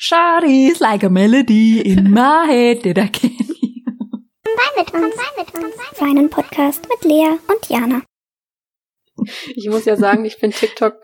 [0.00, 3.48] Shawty's like a melody in my head that I can't
[4.44, 5.16] Wein mit uns.
[5.36, 5.74] Mit uns.
[5.92, 8.02] Für einen Podcast mit Lea und Jana.
[9.56, 10.94] Ich muss ja sagen, ich finde TikTok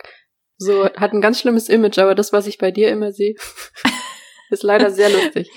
[0.59, 3.35] so, hat ein ganz schlimmes Image, aber das, was ich bei dir immer sehe,
[4.51, 5.51] ist leider sehr lustig.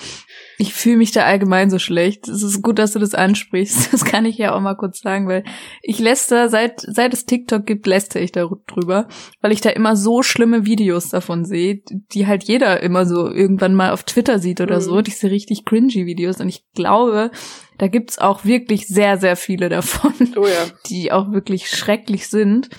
[0.59, 2.27] Ich fühle mich da allgemein so schlecht.
[2.27, 3.91] Es ist gut, dass du das ansprichst.
[3.97, 5.43] Das kann ich ja auch mal kurz sagen, weil
[5.81, 9.07] ich läster, seit, seit es TikTok gibt, läster ich darüber,
[9.41, 11.81] weil ich da immer so schlimme Videos davon sehe,
[12.11, 14.81] die halt jeder immer so irgendwann mal auf Twitter sieht oder mhm.
[14.81, 16.39] so, diese richtig cringy Videos.
[16.39, 17.31] Und ich glaube,
[17.77, 20.65] da gibt's auch wirklich sehr, sehr viele davon, oh ja.
[20.87, 22.69] die auch wirklich schrecklich sind.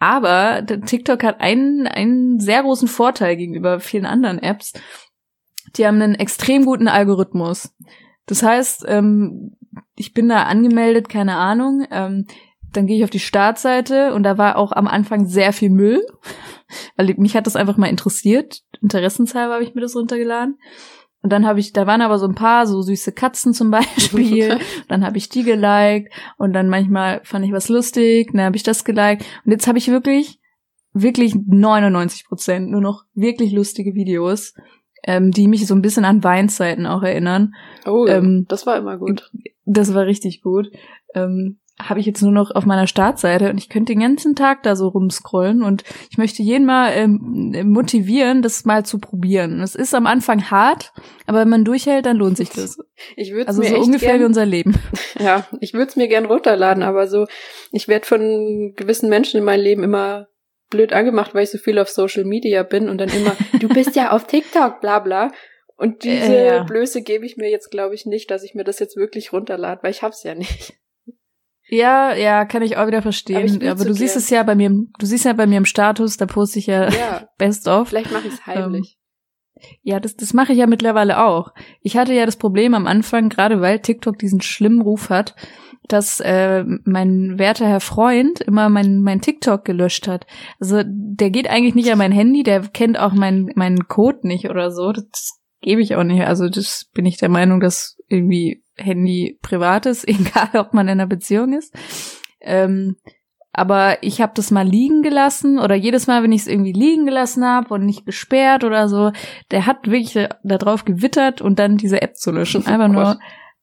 [0.00, 4.72] Aber TikTok hat einen, einen sehr großen Vorteil gegenüber vielen anderen Apps
[5.78, 7.74] die haben einen extrem guten Algorithmus.
[8.26, 9.56] Das heißt, ähm,
[9.96, 11.86] ich bin da angemeldet, keine Ahnung.
[11.90, 12.26] Ähm,
[12.72, 16.04] dann gehe ich auf die Startseite und da war auch am Anfang sehr viel Müll,
[16.96, 18.60] weil mich hat das einfach mal interessiert.
[18.82, 20.58] Interessenshalber habe ich mir das runtergeladen.
[21.20, 24.58] Und dann habe ich, da waren aber so ein paar so süße Katzen zum Beispiel.
[24.88, 28.62] dann habe ich die geliked und dann manchmal fand ich was lustig, dann habe ich
[28.62, 29.24] das geliked.
[29.44, 30.38] Und jetzt habe ich wirklich,
[30.92, 34.54] wirklich 99 Prozent nur noch wirklich lustige Videos
[35.08, 37.54] ähm, die mich so ein bisschen an Weinzeiten auch erinnern.
[37.86, 39.30] Oh, ähm, das war immer gut.
[39.64, 40.70] Das war richtig gut.
[41.14, 44.64] Ähm, habe ich jetzt nur noch auf meiner Startseite und ich könnte den ganzen Tag
[44.64, 49.62] da so rumscrollen und ich möchte jeden mal ähm, motivieren, das mal zu probieren.
[49.62, 50.92] Es ist am Anfang hart,
[51.26, 52.78] aber wenn man durchhält, dann lohnt sich das.
[53.16, 54.74] Ich würde also mir so ungefähr gern, wie unser Leben.
[55.18, 57.26] Ja, ich würde es mir gern runterladen, aber so
[57.72, 60.28] ich werde von gewissen Menschen in meinem Leben immer
[60.70, 63.96] blöd angemacht, weil ich so viel auf Social Media bin und dann immer, du bist
[63.96, 65.30] ja auf TikTok, bla bla.
[65.76, 66.62] Und diese äh, ja.
[66.64, 69.80] Blöße gebe ich mir jetzt, glaube ich, nicht, dass ich mir das jetzt wirklich runterlade,
[69.82, 70.74] weil ich hab's ja nicht.
[71.68, 73.60] Ja, ja, kann ich auch wieder verstehen.
[73.62, 76.16] Aber, Aber du siehst es ja bei mir, du siehst ja bei mir im Status,
[76.16, 77.28] da poste ich ja, ja.
[77.38, 77.90] Best of.
[77.90, 78.96] Vielleicht mache ich es heimlich.
[78.96, 81.52] Ähm, ja, das, das mache ich ja mittlerweile auch.
[81.82, 85.34] Ich hatte ja das Problem am Anfang, gerade weil TikTok diesen schlimmen Ruf hat,
[85.92, 90.26] dass äh, mein werter Herr Freund immer mein, mein TikTok gelöscht hat.
[90.60, 94.48] Also der geht eigentlich nicht an mein Handy, der kennt auch meinen meinen Code nicht
[94.48, 94.92] oder so.
[94.92, 96.24] Das gebe ich auch nicht.
[96.24, 100.92] Also das bin ich der Meinung, dass irgendwie Handy privat ist, egal ob man in
[100.92, 101.74] einer Beziehung ist.
[102.40, 102.96] Ähm,
[103.52, 107.06] aber ich habe das mal liegen gelassen oder jedes Mal, wenn ich es irgendwie liegen
[107.06, 109.10] gelassen habe und nicht gesperrt oder so,
[109.50, 112.66] der hat wirklich darauf gewittert und dann diese App zu löschen.
[112.66, 113.18] Einfach nur,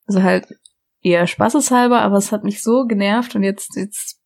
[0.06, 0.47] also halt
[1.06, 4.20] eher spaßeshalber, aber es hat mich so genervt und jetzt, jetzt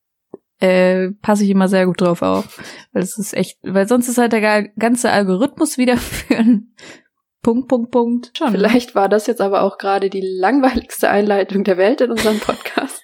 [0.59, 2.57] äh, passe ich immer sehr gut drauf auf.
[2.93, 6.75] Weil es ist echt, weil sonst ist halt der ganze Algorithmus wieder für einen
[7.41, 8.31] Punkt, Punkt, Punkt.
[8.37, 8.51] Schon.
[8.51, 13.01] Vielleicht war das jetzt aber auch gerade die langweiligste Einleitung der Welt in unserem Podcast.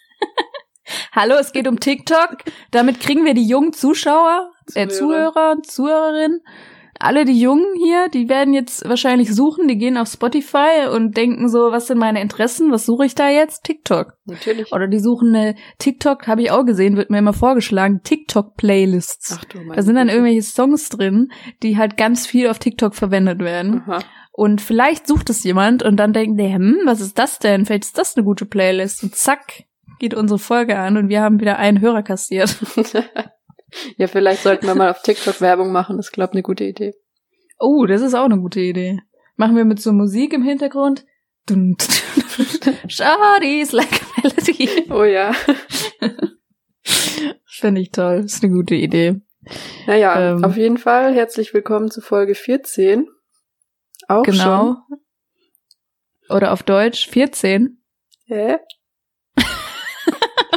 [1.11, 2.37] Hallo, es geht um TikTok.
[2.71, 6.41] Damit kriegen wir die jungen Zuschauer, äh, Zuhörer und Zuhörerinnen
[6.99, 11.49] alle die Jungen hier, die werden jetzt wahrscheinlich suchen, die gehen auf Spotify und denken
[11.49, 13.63] so, was sind meine Interessen, was suche ich da jetzt?
[13.63, 14.13] TikTok.
[14.25, 14.71] Natürlich.
[14.71, 19.37] Oder die suchen eine TikTok, habe ich auch gesehen, wird mir immer vorgeschlagen, TikTok-Playlists.
[19.39, 21.31] Ach du mein Da sind dann irgendwelche Songs drin,
[21.63, 23.83] die halt ganz viel auf TikTok verwendet werden.
[23.85, 23.99] Aha.
[24.31, 27.65] Und vielleicht sucht es jemand und dann denkt der, hm, was ist das denn?
[27.65, 29.03] Vielleicht ist das eine gute Playlist.
[29.03, 29.63] Und zack,
[29.99, 32.57] geht unsere Folge an und wir haben wieder einen Hörer kassiert.
[33.97, 35.97] Ja, vielleicht sollten wir mal auf TikTok Werbung machen.
[35.97, 36.93] Das ist, glaube ich, eine gute Idee.
[37.59, 38.99] Oh, das ist auch eine gute Idee.
[39.35, 41.05] Machen wir mit so Musik im Hintergrund.
[42.87, 44.91] Shawty's like a melody.
[44.91, 45.33] Oh ja.
[47.45, 48.23] Finde ich toll.
[48.23, 49.21] Das ist eine gute Idee.
[49.85, 53.07] Naja, ähm, auf jeden Fall herzlich willkommen zu Folge 14.
[54.07, 54.77] Auch genau.
[54.89, 54.99] Schon.
[56.29, 57.77] Oder auf Deutsch 14.
[58.25, 58.57] Hä?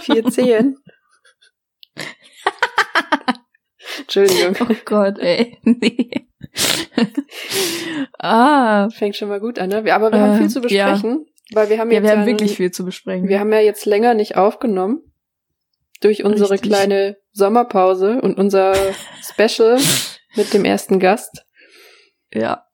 [0.01, 0.79] 14?
[4.01, 4.57] Entschuldigung.
[4.61, 5.59] Oh Gott, ey.
[5.65, 6.11] Nee.
[8.19, 8.89] ah.
[8.91, 9.79] Fängt schon mal gut an, ne?
[9.93, 11.57] Aber wir äh, haben viel zu besprechen, ja.
[11.57, 12.05] weil wir haben jetzt.
[12.05, 13.29] Ja, wir haben wirklich viel zu besprechen.
[13.29, 15.03] Wir haben ja jetzt länger nicht aufgenommen.
[16.01, 16.71] Durch unsere Richtig.
[16.71, 18.75] kleine Sommerpause und unser
[19.21, 19.79] Special
[20.37, 21.45] mit dem ersten Gast.
[22.33, 22.65] Ja.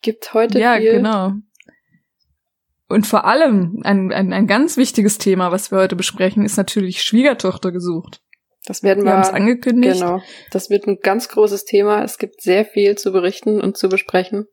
[0.00, 0.86] Gibt heute ja, viel.
[0.86, 1.32] Ja, genau.
[2.88, 7.02] Und vor allem ein, ein, ein ganz wichtiges Thema, was wir heute besprechen, ist natürlich
[7.02, 8.22] Schwiegertochter gesucht.
[8.64, 10.00] Das werden wir, wir haben angekündigt.
[10.00, 10.20] Genau.
[10.50, 12.02] Das wird ein ganz großes Thema.
[12.02, 14.46] Es gibt sehr viel zu berichten und zu besprechen.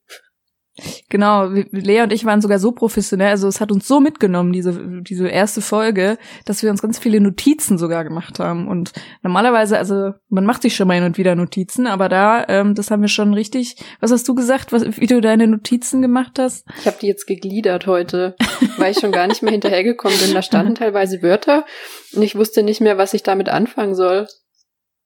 [1.10, 5.02] Genau, Lea und ich waren sogar so professionell, also es hat uns so mitgenommen, diese,
[5.02, 8.68] diese erste Folge, dass wir uns ganz viele Notizen sogar gemacht haben.
[8.68, 8.92] Und
[9.24, 12.92] normalerweise, also man macht sich schon mal hin und wieder Notizen, aber da, ähm, das
[12.92, 13.78] haben wir schon richtig.
[14.02, 16.66] Was hast du gesagt, was, wie du deine Notizen gemacht hast?
[16.80, 18.36] Ich habe die jetzt gegliedert heute,
[18.78, 20.34] weil ich schon gar nicht mehr hinterhergekommen bin.
[20.34, 21.66] Da standen teilweise Wörter
[22.14, 24.28] und ich wusste nicht mehr, was ich damit anfangen soll.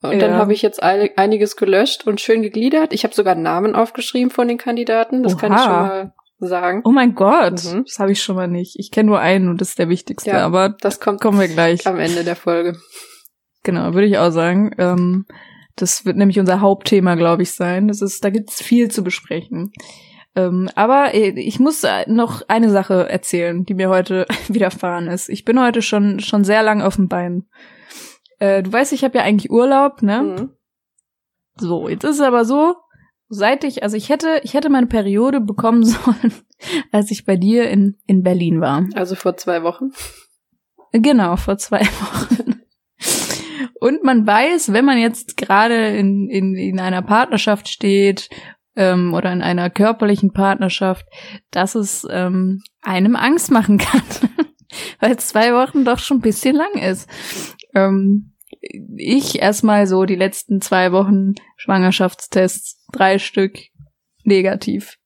[0.01, 0.19] Und Ja.
[0.19, 2.94] dann habe ich jetzt ein, einiges gelöscht und schön gegliedert.
[2.94, 5.24] Ich habe sogar Namen aufgeschrieben von den Kandidaten.
[5.24, 5.66] Das kann ich Oha.
[5.66, 6.81] schon mal sagen.
[6.86, 7.84] Oh mein Gott, Mhm.
[7.86, 8.78] das habe ich schon mal nicht.
[8.80, 10.46] Ich kenne nur einen und das ist der wichtigste, Ja.
[10.46, 11.86] aber Das kommt kommen wir gleich.
[11.86, 12.78] am Ende der Folge.
[13.63, 14.72] Genau, würde ich auch sagen.
[14.78, 15.25] Ähm,
[15.75, 17.90] das wird nämlich unser Hauptthema, glaube ich, sein.
[17.90, 19.72] Das ist, da gibt's viel zu besprechen.
[20.36, 25.28] Ähm, aber äh, ich muss äh, noch eine Sache erzählen, die mir heute widerfahren ist.
[25.28, 27.48] Ich bin heute schon schon sehr lang auf dem Bein.
[28.39, 30.21] Äh, du weißt, ich habe ja eigentlich Urlaub, ne?
[30.21, 30.50] Mhm.
[31.57, 32.75] So, jetzt ist es aber so,
[33.27, 36.33] seit ich, also ich hätte, ich hätte meine Periode bekommen sollen,
[36.91, 38.86] als ich bei dir in, in Berlin war.
[38.95, 39.91] Also vor zwei Wochen.
[40.91, 42.62] Genau, vor zwei Wochen.
[43.80, 48.30] Und man weiß, wenn man jetzt gerade in, in, in einer Partnerschaft steht
[48.75, 51.06] ähm, oder in einer körperlichen Partnerschaft,
[51.51, 54.01] dass es ähm, einem Angst machen kann.
[55.00, 57.09] Weil zwei Wochen doch schon ein bisschen lang ist.
[57.74, 58.29] Ähm,
[58.61, 63.57] ich erstmal so die letzten zwei Wochen Schwangerschaftstests, drei Stück
[64.23, 64.97] negativ.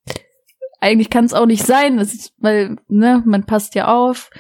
[0.79, 4.31] Eigentlich kann es auch nicht sein, das ist, weil ne, man passt ja auf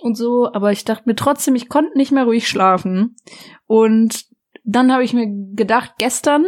[0.00, 3.16] und so, aber ich dachte mir trotzdem, ich konnte nicht mehr ruhig schlafen.
[3.66, 4.24] Und
[4.64, 6.46] dann habe ich mir gedacht, gestern,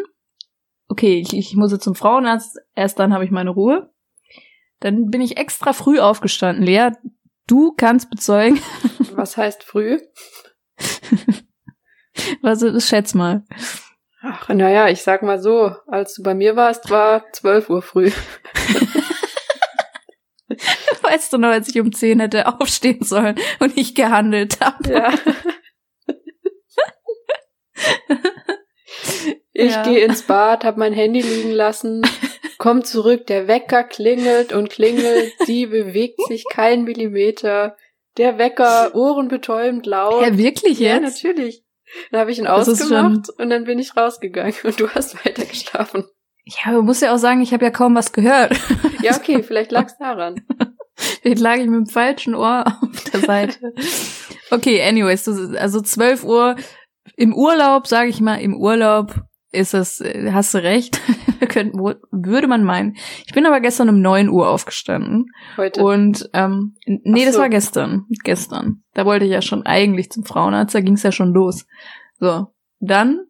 [0.89, 3.93] okay, ich, ich muss jetzt zum Frauenarzt, erst dann habe ich meine Ruhe.
[4.81, 6.65] Dann bin ich extra früh aufgestanden.
[6.65, 6.91] Lea,
[7.47, 8.59] du kannst bezeugen,
[9.17, 9.99] Was heißt früh?
[12.43, 13.45] ist, schätz mal.
[14.23, 18.11] Ach, naja, ich sag mal so, als du bei mir warst, war 12 Uhr früh.
[21.03, 24.93] Weißt du noch, als ich um 10 hätte aufstehen sollen und ich gehandelt habe?
[24.93, 25.13] Ja.
[29.53, 29.83] Ich Ja.
[29.83, 32.03] gehe ins Bad, hab mein Handy liegen lassen,
[32.59, 37.77] komm zurück, der Wecker klingelt und klingelt, die bewegt sich kein Millimeter.
[38.19, 40.23] Der Wecker ohrenbetäubend laut.
[40.23, 41.23] Ja, wirklich Ja, jetzt?
[41.23, 41.63] natürlich.
[42.11, 45.45] Dann habe ich ihn Das ausgemacht und dann bin ich rausgegangen und du hast weiter
[45.45, 46.05] geschlafen.
[46.45, 48.57] Ja, aber muss ja auch sagen, ich habe ja kaum was gehört.
[49.03, 50.41] Ja, okay, vielleicht lag's daran.
[50.97, 53.75] Vielleicht lag ich mit dem falschen Ohr auf der Seite.
[54.51, 56.57] Okay, anyways, also 12 Uhr
[57.17, 59.15] im Urlaub, sage ich mal, im Urlaub
[59.57, 61.01] ist es, äh, hast du recht,
[61.49, 61.79] Könnte,
[62.11, 62.97] würde man meinen.
[63.27, 65.27] Ich bin aber gestern um 9 Uhr aufgestanden
[65.57, 65.83] Heute.
[65.83, 67.41] und ähm, nee, Ach das so.
[67.41, 68.83] war gestern, gestern.
[68.95, 71.67] Da wollte ich ja schon eigentlich zum Frauenarzt, da ging's ja schon los.
[72.19, 72.47] So,
[72.81, 73.27] dann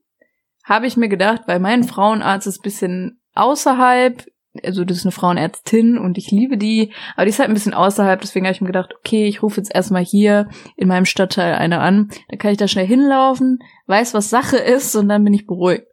[0.64, 4.24] habe ich mir gedacht, weil mein Frauenarzt ist bisschen außerhalb,
[4.64, 7.74] also das ist eine Frauenärztin und ich liebe die, aber die ist halt ein bisschen
[7.74, 11.54] außerhalb, deswegen habe ich mir gedacht, okay, ich rufe jetzt erstmal hier in meinem Stadtteil
[11.54, 15.34] eine an, dann kann ich da schnell hinlaufen, weiß, was Sache ist und dann bin
[15.34, 15.86] ich beruhigt.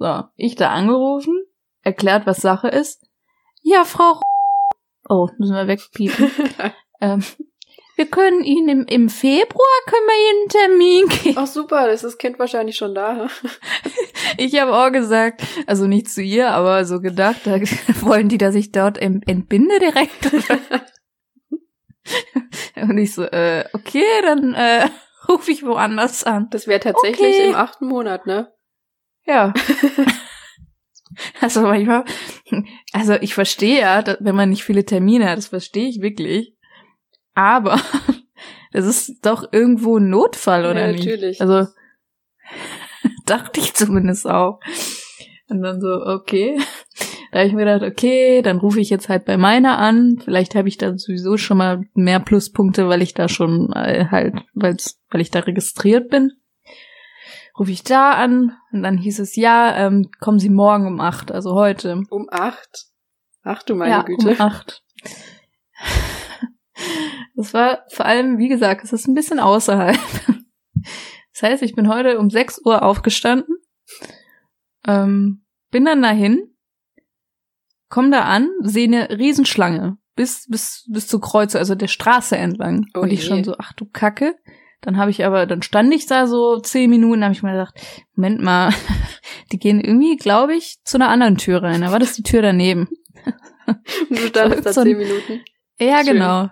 [0.00, 1.44] So, ich da angerufen,
[1.82, 3.06] erklärt, was Sache ist.
[3.60, 4.18] Ja, Frau
[5.06, 6.30] Oh, müssen wir wegpiepen.
[7.02, 7.22] ähm,
[7.96, 11.36] wir können Ihnen im, im Februar können wir Ihnen einen Termin geben.
[11.38, 13.28] Ach super, das ist das Kind wahrscheinlich schon da.
[14.36, 17.60] Ich habe auch gesagt, also nicht zu ihr, aber so gedacht, da
[18.00, 20.30] wollen die, dass ich dort entbinde direkt.
[22.76, 24.88] Und ich so, äh, okay, dann äh,
[25.28, 26.48] rufe ich woanders an.
[26.52, 27.48] Das wäre tatsächlich Okay.
[27.48, 28.52] im achten Monat, ne?
[29.26, 29.52] Ja.
[31.40, 32.04] Also manchmal,
[32.92, 36.54] also ich verstehe ja, wenn man nicht viele Termine hat, das verstehe ich wirklich.
[37.34, 37.80] Aber
[38.72, 41.04] das ist doch irgendwo ein Notfall, oder Ja, nicht?
[41.04, 41.40] natürlich.
[41.40, 41.66] Also
[43.26, 44.60] dachte ich zumindest auch.
[45.48, 46.58] Und dann so, okay.
[47.32, 50.20] Da habe ich mir gedacht, okay, dann rufe ich jetzt halt bei meiner an.
[50.24, 54.34] Vielleicht habe ich da sowieso schon mal mehr Pluspunkte, weil ich da schon äh, halt,
[54.54, 56.32] weil's, weil ich da registriert bin.
[57.60, 61.30] Rufe ich da an und dann hieß es, ja, ähm, kommen Sie morgen um acht,
[61.30, 62.02] also heute.
[62.08, 62.86] Um acht.
[63.42, 64.30] Ach du meine ja, Güte.
[64.30, 64.82] um acht.
[67.36, 69.98] Das war vor allem, wie gesagt, es ist ein bisschen außerhalb.
[71.32, 73.56] Das heißt, ich bin heute um 6 Uhr aufgestanden,
[74.86, 76.54] ähm, bin dann dahin,
[77.88, 82.86] komm da an, sehe eine Riesenschlange bis, bis, bis zur Kreuze, also der Straße entlang.
[82.94, 83.28] Oh Und ich je.
[83.28, 84.36] schon so, ach du Kacke.
[84.80, 87.74] Dann habe ich aber, dann stand ich da so zehn Minuten, habe ich mir gedacht,
[88.14, 88.72] Moment mal,
[89.52, 91.82] die gehen irgendwie, glaube ich, zu einer anderen Tür rein.
[91.82, 92.88] Da war das die Tür daneben.
[93.66, 95.40] Und du standest da zehn Minuten.
[95.78, 96.14] Ja, Schön.
[96.14, 96.48] genau.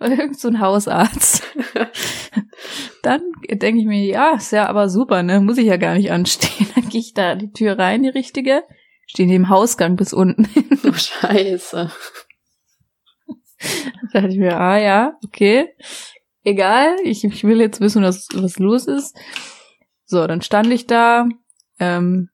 [0.00, 1.44] Irgend so ein Hausarzt.
[3.02, 5.40] Dann denke ich mir, ja, ist ja aber super, ne?
[5.40, 6.66] Muss ich ja gar nicht anstehen.
[6.74, 8.62] Dann gehe ich da die Tür rein, die richtige.
[9.06, 10.48] Stehe in dem Hausgang bis unten.
[10.84, 11.92] Oh, scheiße.
[13.60, 15.68] Da dachte ich mir, ah ja, okay.
[16.44, 19.16] Egal, ich, ich will jetzt wissen, was, was los ist.
[20.04, 21.28] So, dann stand ich da.
[21.78, 22.28] Ähm,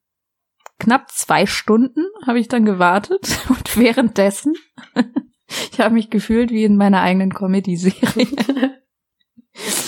[0.78, 3.40] knapp zwei Stunden habe ich dann gewartet.
[3.48, 4.54] Und währenddessen,
[5.72, 8.26] ich habe mich gefühlt wie in meiner eigenen Comedy-Serie.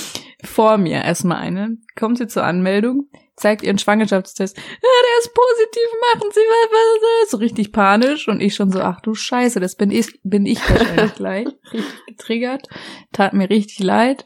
[0.50, 4.56] vor mir erstmal eine, kommt sie zur Anmeldung, zeigt ihren Schwangerschaftstest.
[4.56, 7.30] Ja, der ist positiv, machen Sie was, was, was.
[7.30, 10.60] So richtig panisch und ich schon so, ach du Scheiße, das bin ich, bin ich
[10.68, 11.46] wahrscheinlich gleich.
[11.72, 12.68] Richtig getriggert,
[13.12, 14.24] tat mir richtig leid.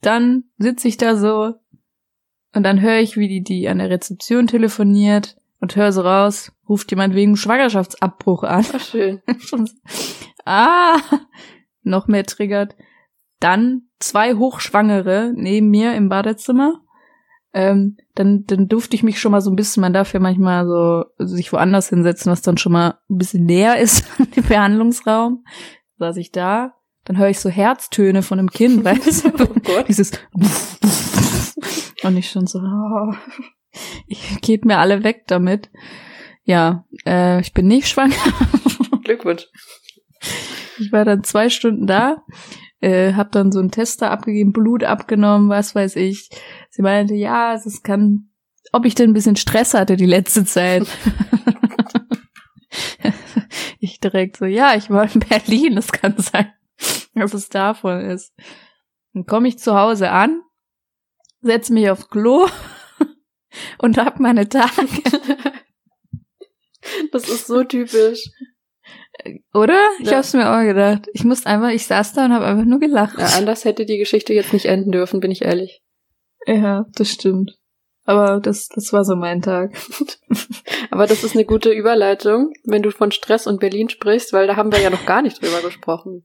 [0.00, 1.54] Dann sitze ich da so
[2.54, 6.52] und dann höre ich, wie die, die an der Rezeption telefoniert und höre so raus,
[6.68, 8.64] ruft jemand wegen Schwangerschaftsabbruch an.
[8.72, 9.22] Ach, schön.
[10.44, 11.00] ah,
[11.82, 12.76] noch mehr triggert.
[13.46, 16.80] Dann zwei Hochschwangere neben mir im Badezimmer.
[17.52, 20.66] Ähm, dann, dann durfte ich mich schon mal so ein bisschen, man darf ja manchmal
[20.66, 25.44] so sich woanders hinsetzen, was dann schon mal ein bisschen näher ist an dem Behandlungsraum.
[25.96, 26.74] Saß ich da,
[27.04, 29.30] dann höre ich so Herztöne von einem Kind, weißt du?
[29.44, 29.86] Oh Gott.
[29.86, 30.10] Dieses
[32.02, 33.14] und ich schon so, oh,
[34.08, 35.70] ich geht mir alle weg damit.
[36.42, 38.16] Ja, äh, ich bin nicht schwanger.
[39.04, 39.46] Glückwunsch.
[40.80, 42.24] Ich war dann zwei Stunden da,
[42.86, 46.30] äh, hab dann so einen Tester abgegeben, Blut abgenommen, was weiß ich.
[46.70, 48.30] Sie meinte, ja, es kann,
[48.72, 50.86] ob ich denn ein bisschen Stress hatte die letzte Zeit.
[53.80, 56.52] ich direkt so, ja, ich war in Berlin, es kann sein,
[57.14, 58.32] dass es davon ist.
[59.12, 60.42] Dann komme ich zu Hause an,
[61.40, 62.46] setze mich aufs Klo
[63.78, 64.86] und hab meine Tage.
[67.10, 68.30] Das ist so typisch.
[69.54, 69.78] Oder?
[70.00, 70.18] Ich Ja.
[70.18, 71.08] hab's mir auch gedacht.
[71.12, 73.18] Ich musste einfach, ich saß da und habe einfach nur gelacht.
[73.18, 75.82] Ja, anders hätte die Geschichte jetzt nicht enden dürfen, bin ich ehrlich.
[76.46, 77.56] Ja, das stimmt.
[78.04, 79.72] Aber das, das war so mein Tag.
[80.90, 84.54] Aber das ist eine gute Überleitung, wenn du von Stress und Berlin sprichst, weil da
[84.56, 86.24] haben wir ja noch gar nicht drüber gesprochen.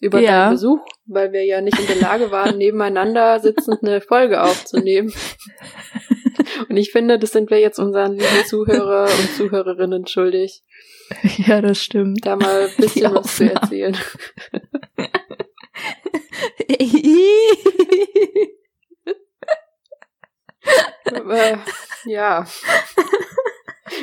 [0.00, 0.42] Über Ja.
[0.44, 5.12] deinen Besuch, weil wir ja nicht in der Lage waren, nebeneinander sitzend eine Folge aufzunehmen.
[6.68, 10.62] Und ich finde, das sind wir jetzt unseren lieben Zuhörer und Zuhörerinnen schuldig,
[11.46, 12.24] ja, das stimmt.
[12.24, 13.96] da mal ein bisschen was zu erzählen.
[21.04, 21.64] Aber,
[22.04, 22.46] ja.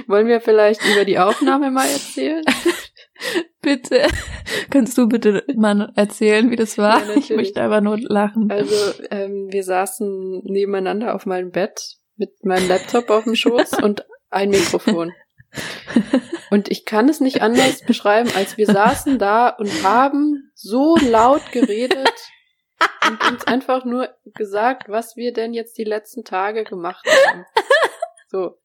[0.07, 2.43] Wollen wir vielleicht über die Aufnahme mal erzählen?
[3.61, 4.07] bitte.
[4.69, 7.05] Kannst du bitte mal erzählen, wie das war?
[7.05, 8.49] Ja, ich möchte einfach nur lachen.
[8.51, 8.75] Also,
[9.11, 14.49] ähm, wir saßen nebeneinander auf meinem Bett mit meinem Laptop auf dem Schoß und ein
[14.49, 15.11] Mikrofon.
[16.49, 21.51] Und ich kann es nicht anders beschreiben, als wir saßen da und haben so laut
[21.51, 22.13] geredet
[23.07, 27.45] und uns einfach nur gesagt, was wir denn jetzt die letzten Tage gemacht haben.
[28.29, 28.57] So.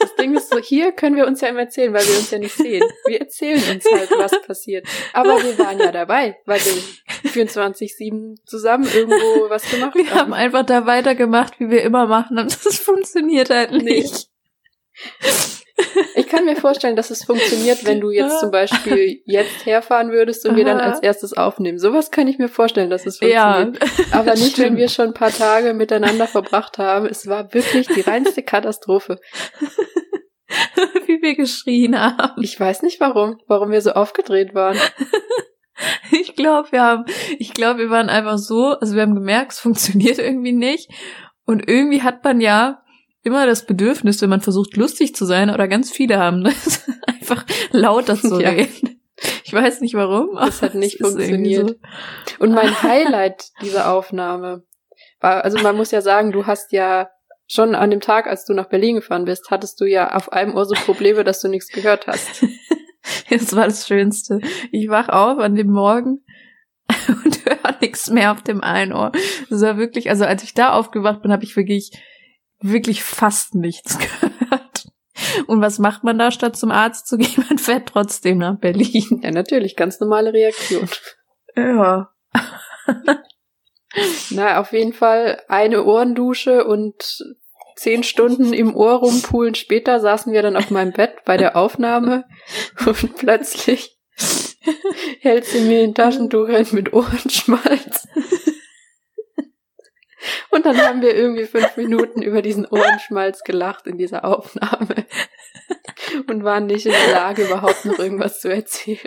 [0.00, 2.38] Das Ding ist so, hier können wir uns ja immer erzählen, weil wir uns ja
[2.38, 2.82] nicht sehen.
[3.06, 4.86] Wir erzählen uns halt, was passiert.
[5.14, 10.66] Aber wir waren ja dabei, weil wir 24-7 zusammen irgendwo was gemacht wir haben einfach
[10.66, 14.04] da weitergemacht, wie wir immer machen, und das funktioniert halt Nee.
[16.14, 20.46] Ich kann mir vorstellen, dass es funktioniert, wenn du jetzt zum Beispiel jetzt herfahren würdest
[20.46, 20.90] und wir dann Aha.
[20.90, 21.78] als erstes aufnehmen.
[21.78, 24.14] Sowas kann ich mir vorstellen, dass es Ja, funktioniert.
[24.14, 24.78] Aber nicht, wenn stimmt.
[24.78, 27.06] wir schon ein paar Tage miteinander verbracht haben.
[27.06, 29.18] Es war wirklich die reinste Katastrophe.
[31.06, 32.42] wie wir geschrien haben.
[32.42, 34.78] Ich weiß nicht warum, warum wir so aufgedreht waren.
[36.12, 37.04] Ich glaube, wir haben,
[37.38, 40.88] ich glaube, wir waren einfach so, also wir haben gemerkt, es funktioniert irgendwie nicht.
[41.44, 42.81] Und irgendwie hat man ja
[43.22, 47.44] immer das Bedürfnis, wenn man versucht, lustig zu sein, oder ganz viele haben das, einfach
[47.70, 48.50] lauter zu Ja.
[48.50, 49.00] reden.
[49.44, 50.36] Ich weiß nicht warum.
[50.36, 51.76] aber Das hat nicht irgendwie funktioniert.
[52.38, 54.64] Und mein Highlight dieser Aufnahme
[55.20, 57.08] war, also man muss ja sagen, du hast ja
[57.46, 60.54] schon an dem Tag, als du nach Berlin gefahren bist, hattest du ja auf einem
[60.56, 62.44] Ohr so Probleme, dass du nichts gehört hast.
[63.30, 64.40] Das war das Schönste.
[64.70, 66.20] Ich wach auf an dem Morgen
[67.24, 69.10] und höre nichts mehr auf dem einen Ohr.
[69.50, 71.90] Das war wirklich, also als ich da aufgewacht bin, habe ich wirklich,
[72.62, 74.88] wirklich fast nichts gehört.
[75.46, 77.44] Und was macht man da, statt zum Arzt zu gehen?
[77.48, 79.20] Man fährt trotzdem nach Berlin.
[79.22, 80.88] Ja, natürlich, ganz normale Reaktion.
[81.56, 82.10] Ja.
[84.30, 87.22] Na, auf jeden Fall eine Ohrendusche und
[87.76, 92.24] zehn Stunden im Ohr rumpulen später saßen wir dann auf meinem Bett bei der Aufnahme
[92.86, 93.98] und plötzlich
[95.20, 98.08] hält sie mir ein Taschentuch hin mit Ohrenschmalz.
[100.50, 105.06] Und dann haben wir irgendwie fünf Minuten über diesen Ohrenschmalz gelacht in dieser Aufnahme
[106.28, 108.98] und waren nicht in der Lage, überhaupt noch irgendwas zu erzählen.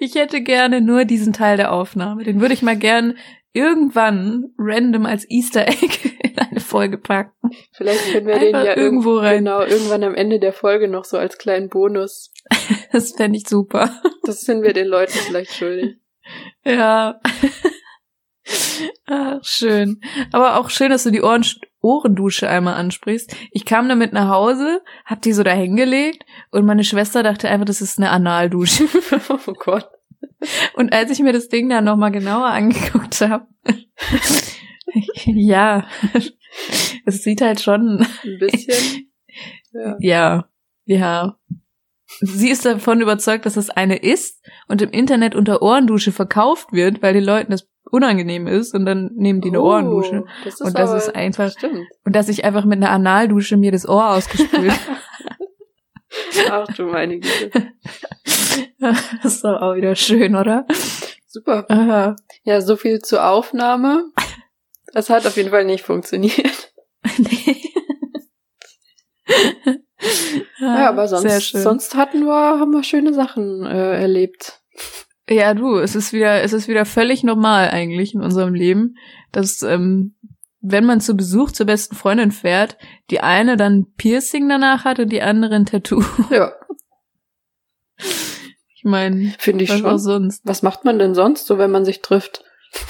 [0.00, 2.24] Ich hätte gerne nur diesen Teil der Aufnahme.
[2.24, 3.18] Den würde ich mal gern
[3.52, 7.50] irgendwann random als Easter Egg in eine Folge packen.
[7.72, 9.38] Vielleicht können wir den Einfach ja irgendwo irgendwo rein.
[9.38, 12.32] genau irgendwann am Ende der Folge noch so als kleinen Bonus.
[12.92, 13.90] Das fände ich super.
[14.24, 15.96] Das sind wir den Leuten vielleicht schuldig.
[16.64, 17.20] Ja.
[19.06, 20.00] Ach, schön.
[20.32, 21.44] Aber auch schön, dass du die Ohren
[21.80, 23.34] Ohrendusche einmal ansprichst.
[23.52, 27.66] Ich kam damit nach Hause, hab die so da hingelegt und meine Schwester dachte einfach,
[27.66, 28.84] das ist eine Analdusche.
[29.28, 29.88] oh Gott.
[30.74, 33.46] Und als ich mir das Ding dann nochmal genauer angeguckt habe,
[35.24, 35.86] ja,
[37.04, 39.08] es sieht halt schon Ein bisschen.
[39.72, 39.96] Ja.
[40.00, 40.48] Ja,
[40.84, 41.38] ja.
[42.20, 47.02] Sie ist davon überzeugt, dass es eine ist und im Internet unter Ohrendusche verkauft wird,
[47.02, 50.24] weil den Leuten das unangenehm ist und dann nehmen die eine Oh, Ohrendusche.
[50.44, 51.86] Das ist Und das ist einfach- Stimmt.
[52.04, 54.72] Und dass ich einfach mit einer Analdusche mir das Ohr ausgespült.
[56.50, 57.50] Ach du meine Güte.
[58.78, 60.66] das ist doch auch wieder schön, oder?
[61.26, 61.66] Super.
[61.68, 62.16] Aha.
[62.44, 64.04] Ja, so viel zur Aufnahme.
[64.94, 66.72] Es hat auf jeden Fall nicht funktioniert.
[67.18, 67.62] Nee.
[70.60, 74.60] Ja, aber sonst, sonst hatten wir, haben wir schöne Sachen äh, erlebt.
[75.28, 78.96] Ja, du, es ist wieder, es ist wieder völlig normal eigentlich in unserem Leben,
[79.30, 80.14] dass ähm,
[80.60, 82.78] wenn man zu Besuch zur besten Freundin fährt,
[83.10, 86.02] die eine dann Piercing danach hat und die andere ein Tattoo.
[86.30, 86.52] Ja,
[88.78, 89.98] Ich meine, finde ich was auch schon.
[89.98, 90.42] sonst.
[90.46, 92.44] Was macht man denn sonst so, wenn man sich trifft?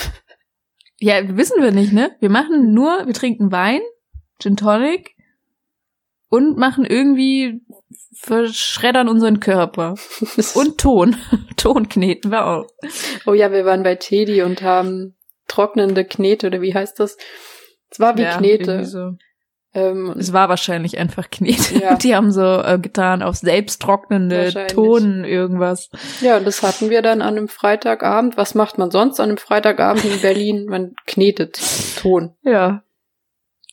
[1.00, 2.11] Ja, wissen wir nicht, ne?
[2.18, 3.78] Wir machen nur, wir trinken Wein,
[4.40, 5.14] Gin Tonic
[6.28, 7.61] und machen irgendwie,
[8.20, 9.94] verschreddern unseren Körper.
[10.54, 11.16] Und Ton.
[11.56, 12.66] Ton kneten wir auch.
[13.26, 15.14] oh ja, wir waren bei Teddy und haben
[15.46, 17.16] trocknende Knete, oder wie heißt das?
[17.90, 18.84] Es war wie Ja, Knete.
[18.84, 19.12] So.
[19.75, 21.78] Ähm, Es war wahrscheinlich einfach Knete.
[21.80, 21.94] Ja.
[22.02, 24.72] Die haben so äh, getan auf selbsttrocknende Wahrscheinlich.
[24.72, 25.88] Ton irgendwas.
[26.20, 28.37] ja, und das hatten wir dann an einem Freitagabend.
[28.37, 30.66] Was macht man sonst an einem Freitagabend in Berlin?
[30.68, 31.58] Man knetet
[31.98, 32.34] Ton.
[32.42, 32.82] Ja.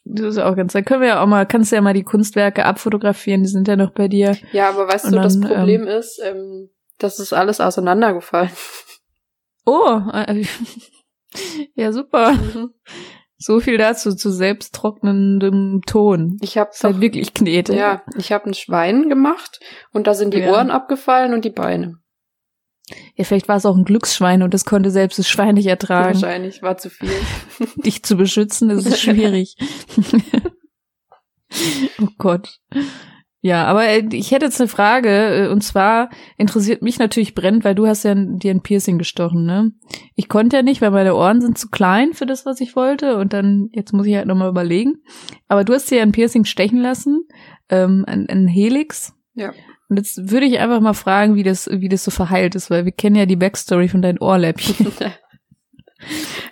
[0.07, 2.03] Das ist auch ganz, da können wir ja auch mal, kannst du ja mal die
[2.03, 4.37] Kunstwerke abfotografieren, die sind ja noch bei dir.
[4.51, 6.69] Ja, aber weißt Und du, das dann, Problem ist, ähm,
[6.99, 8.51] das ist alles auseinandergefallen.
[9.67, 10.43] Oh, äh,
[11.75, 12.35] ja super.
[13.39, 16.37] So viel dazu, zu selbsttrocknendem Ton.
[16.41, 17.75] Ich habe halt wirklich Knete.
[17.75, 19.59] ja, ich habe ein Schwein gemacht
[19.91, 20.51] und da sind die Ja.
[20.51, 21.97] Ohren abgefallen und die Beine.
[23.15, 26.21] Ja, vielleicht war es auch ein Glücksschwein und das konnte selbst das Schwein nicht ertragen.
[26.21, 27.09] Wahrscheinlich war zu viel.
[27.77, 29.55] Dich zu beschützen, das ist schwierig.
[32.01, 32.59] oh Gott.
[33.45, 37.63] Ja, aber äh, ich hätte jetzt eine Frage, äh, und zwar interessiert mich natürlich brennend,
[37.63, 39.71] weil du hast ja dir ein Piercing gestochen, ne?
[40.15, 43.17] Ich konnte ja nicht, weil meine Ohren sind zu klein für das, was ich wollte,
[43.17, 44.95] und dann, jetzt muss ich halt nochmal überlegen.
[45.47, 47.27] Aber du hast dir ja ein Piercing stechen lassen,
[47.69, 49.13] ähm, ein, ein Helix.
[49.35, 49.53] Ja.
[49.89, 52.85] Und jetzt würde ich einfach mal fragen, wie das, wie das so verheilt ist, weil
[52.85, 54.91] wir kennen ja die Backstory von deinen Ohrläppchen.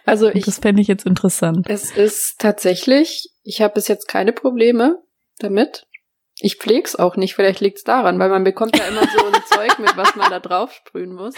[0.06, 1.66] Also Und ich, das fände ich jetzt interessant.
[1.70, 5.02] es ist tatsächlich, ich habe bis jetzt keine Probleme
[5.40, 5.86] damit.
[6.40, 9.78] Ich pfleg's auch nicht, vielleicht liegt's daran, weil man bekommt ja immer so ein Zeug
[9.80, 11.36] mit, was man da drauf sprühen muss.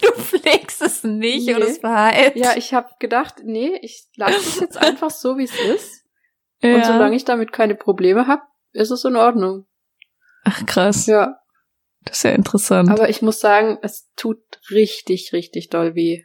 [0.00, 1.54] Du pflegst es nicht Nee.
[1.54, 2.36] und es verheilt.
[2.36, 6.04] Ja, ich habe gedacht, nee, ich lasse es jetzt einfach so, wie es ist.
[6.62, 6.74] ja.
[6.76, 8.42] Und solange ich damit keine Probleme habe,
[8.72, 9.66] ist es in Ordnung.
[10.44, 11.36] Ach krass, Ja,
[12.04, 12.90] das ist ja interessant.
[12.90, 14.38] aber ich muss sagen, es tut
[14.70, 16.22] richtig, richtig doll weh.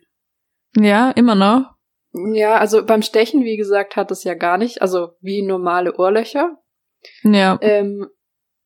[0.75, 1.71] ja, immer noch.
[2.33, 6.57] Ja, also beim Stechen, wie gesagt, hat es ja gar nicht, also wie normale Ohrlöcher.
[7.23, 7.59] Ja.
[7.61, 8.07] Ähm,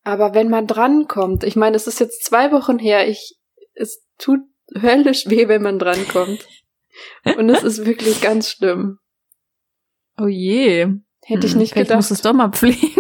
[0.04, 3.38] aber wenn man drankommt, ich meine, es ist jetzt zwei Wochen her, ich,
[3.74, 4.40] es tut
[4.80, 6.48] höllisch weh, wenn man drankommt.
[7.38, 9.00] Und es ist wirklich ganz schlimm.
[10.18, 10.88] Oh je.
[11.24, 11.98] Hätte ich Hm, nicht vielleicht gedacht.
[11.98, 12.91] musst du es doch mal pflegen.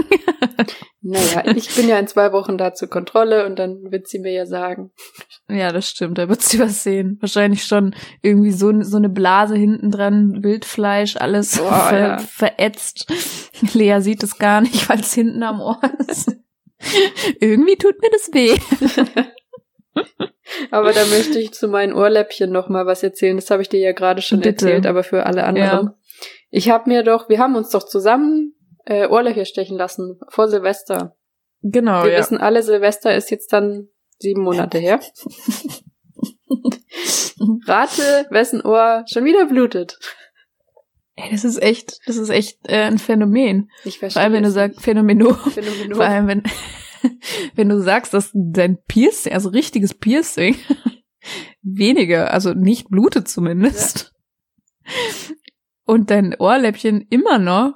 [1.04, 4.32] Naja, ich bin ja in zwei Wochen da zur Kontrolle und dann wird sie mir
[4.32, 4.91] ja sagen.
[5.49, 6.17] ja, das stimmt.
[6.17, 7.17] Da wird sie was sehen.
[7.21, 12.17] Wahrscheinlich schon irgendwie so, so eine Blase hinten dran, Wildfleisch, alles Boah, ver, ja.
[12.19, 13.12] verätzt.
[13.73, 16.36] Lea sieht es gar nicht, weil es hinten am Ohr ist.
[17.39, 18.58] irgendwie tut mir das weh.
[20.71, 23.38] Aber da möchte ich zu meinen Ohrläppchen noch mal was erzählen.
[23.38, 24.65] Das habe ich dir ja gerade schon Bitte.
[24.65, 25.91] erzählt, aber für alle anderen.
[26.49, 28.54] Ich habe mir doch, wir haben uns doch zusammen
[28.86, 31.15] äh, Ohrlöcher stechen lassen vor Silvester.
[31.62, 32.20] Genau, Wir ja.
[32.20, 33.88] wissen alle, Silvester ist jetzt dann
[34.20, 35.00] sieben Monate her.
[37.65, 39.98] Rate, wessen Ohr schon wieder blutet.
[41.15, 43.70] Ey, das ist echt, das ist echt äh, ein Phänomen.
[43.84, 45.32] Ich verstehe Vor allem, wenn du sagst, Phänomeno.
[45.32, 45.54] nicht.
[45.54, 45.96] Phänomenal.
[45.96, 46.44] Vor allem, wenn,
[47.56, 50.56] wenn du sagst, dass dein Piercing, also richtiges Piercing,
[51.62, 54.13] weniger, also nicht blutet zumindest.
[55.86, 57.74] Und dein Ohrläppchen immer noch.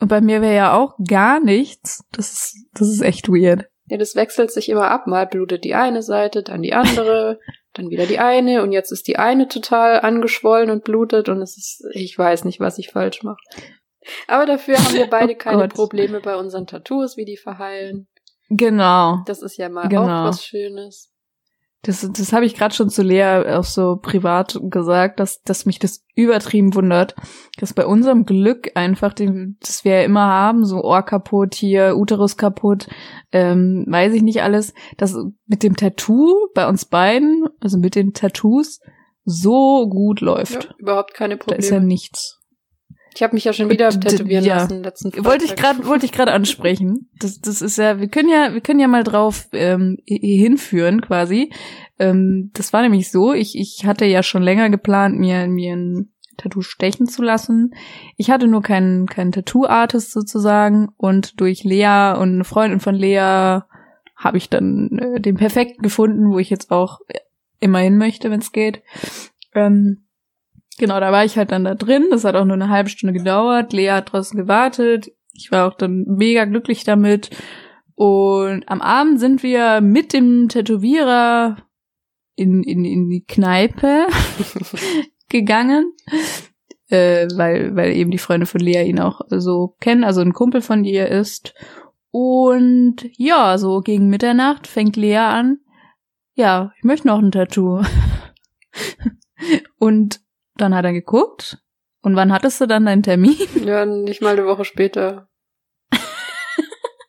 [0.00, 2.04] Und bei mir wäre ja auch gar nichts.
[2.12, 3.66] Das ist, das ist echt weird.
[3.86, 5.06] Ja, das wechselt sich immer ab.
[5.06, 7.38] Mal blutet die eine Seite, dann die andere,
[7.74, 11.56] dann wieder die eine und jetzt ist die eine total angeschwollen und blutet und es
[11.56, 13.40] ist, ich weiß nicht, was ich falsch mache.
[14.26, 15.74] Aber dafür haben wir beide Oh keine Gott.
[15.74, 18.06] Probleme bei unseren Tattoos, wie die verheilen.
[18.50, 19.18] Genau.
[19.26, 20.02] Das ist ja mal Genau.
[20.24, 21.10] auch was Schönes.
[21.84, 25.78] Das, das habe ich gerade schon zu Lea auch so privat gesagt, dass, dass mich
[25.78, 27.14] das übertrieben wundert,
[27.58, 31.96] dass bei unserem Glück einfach, den, das wir ja immer haben, so Ohr kaputt, hier
[31.96, 32.88] Uterus kaputt,
[33.32, 35.14] ähm, weiß ich nicht alles, dass
[35.46, 38.80] mit dem Tattoo bei uns beiden, also mit den Tattoos,
[39.24, 40.64] so gut läuft.
[40.64, 41.60] Ja, überhaupt keine Probleme.
[41.60, 42.40] Da ist ja nichts.
[43.14, 44.56] Ich habe mich ja schon wieder tätowieren ja.
[44.56, 45.24] lassen letzten Freitag.
[45.24, 47.08] Wollte ich gerade wollte ich gerade ansprechen.
[47.18, 51.52] Das das ist ja wir können ja wir können ja mal drauf ähm, hinführen quasi.
[51.98, 56.10] Ähm, das war nämlich so, ich ich hatte ja schon länger geplant mir mir ein
[56.36, 57.74] Tattoo stechen zu lassen.
[58.16, 62.96] Ich hatte nur keinen keinen Tattoo Artist sozusagen und durch Lea und eine Freundin von
[62.96, 63.60] Lea
[64.16, 67.00] habe ich dann äh, den perfekten gefunden, wo ich jetzt auch
[67.60, 68.82] immer hin möchte, wenn es geht.
[69.54, 70.03] Ähm,
[70.78, 72.06] Genau, da war ich halt dann da drin.
[72.10, 73.72] Das hat auch nur eine halbe Stunde gedauert.
[73.72, 75.12] Lea hat draußen gewartet.
[75.32, 77.30] Ich war auch dann mega glücklich damit.
[77.94, 81.56] Und am Abend sind wir mit dem Tätowierer
[82.34, 84.06] in, in, in die Kneipe
[85.28, 85.92] gegangen.
[86.88, 90.60] Äh, weil, weil eben die Freunde von Lea ihn auch so kennen, also ein Kumpel
[90.60, 91.54] von ihr ist.
[92.10, 95.58] Und ja, so gegen Mitternacht fängt Lea an.
[96.34, 97.82] Ja, ich möchte noch ein Tattoo.
[99.78, 100.20] und
[100.56, 101.58] dann hat er geguckt.
[102.02, 103.36] Und wann hattest du dann deinen Termin?
[103.64, 105.28] Ja, nicht mal eine Woche später.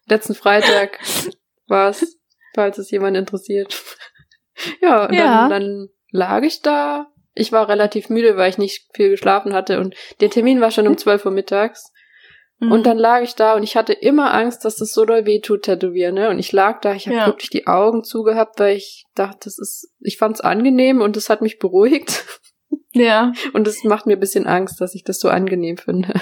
[0.08, 1.00] Letzten Freitag
[1.68, 2.18] war es,
[2.54, 3.84] falls es jemand interessiert.
[4.82, 5.50] ja, und ja.
[5.50, 7.12] Dann, dann lag ich da.
[7.34, 10.88] Ich war relativ müde, weil ich nicht viel geschlafen hatte und der Termin war schon
[10.88, 11.92] um 12 Uhr mittags.
[12.60, 12.72] Mhm.
[12.72, 15.42] Und dann lag ich da und ich hatte immer Angst, dass das so doll weh
[15.42, 16.30] tut, tätowieren, ne?
[16.30, 17.26] Und ich lag da, ich habe ja.
[17.26, 21.42] wirklich die Augen zugehabt, weil ich dachte, das ist, ich fand's angenehm und das hat
[21.42, 22.24] mich beruhigt.
[22.96, 23.34] Ja.
[23.54, 26.14] Und es macht mir ein bisschen Angst, dass ich das so angenehm finde.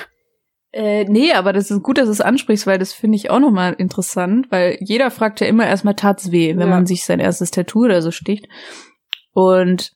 [0.76, 3.40] Äh, nee, aber das ist gut, dass du es ansprichst, weil das finde ich auch
[3.40, 6.68] nochmal interessant, weil jeder fragt ja immer erstmal, tat's weh, wenn ja.
[6.68, 8.48] man sich sein erstes Tattoo oder so sticht.
[9.34, 9.92] Und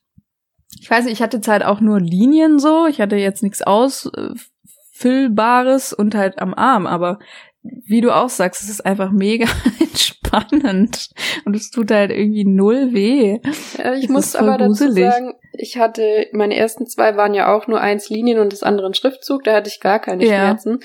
[0.80, 3.60] ich weiß nicht, ich hatte jetzt halt auch nur Linien so, ich hatte jetzt nichts
[3.60, 7.18] Ausfüllbares und halt am Arm, aber
[7.62, 9.46] wie du auch sagst, es ist einfach mega
[9.80, 11.10] entspannend
[11.44, 13.40] und es tut halt irgendwie null weh.
[13.76, 17.66] Ja, ich es muss aber dazu sagen, ich hatte, meine ersten zwei waren ja auch
[17.66, 20.30] nur eins Linien und das andere ein Schriftzug, da hatte ich gar keine ja.
[20.30, 20.80] Schmerzen.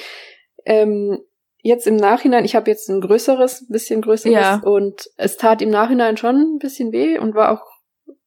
[0.65, 1.19] Ähm,
[1.61, 4.61] jetzt im Nachhinein, ich habe jetzt ein größeres, bisschen größeres ja.
[4.63, 7.63] und es tat im Nachhinein schon ein bisschen weh und war auch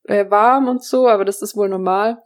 [0.05, 2.19] äh, warm und so, aber das ist wohl normal.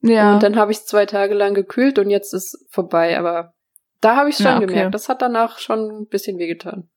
[0.00, 0.34] Ja.
[0.34, 3.54] Und dann habe ich zwei Tage lang gekühlt und jetzt ist vorbei, aber
[4.02, 4.66] da habe ich schon ja, okay.
[4.66, 4.94] gemerkt.
[4.94, 6.88] Das hat danach schon ein bisschen wehgetan.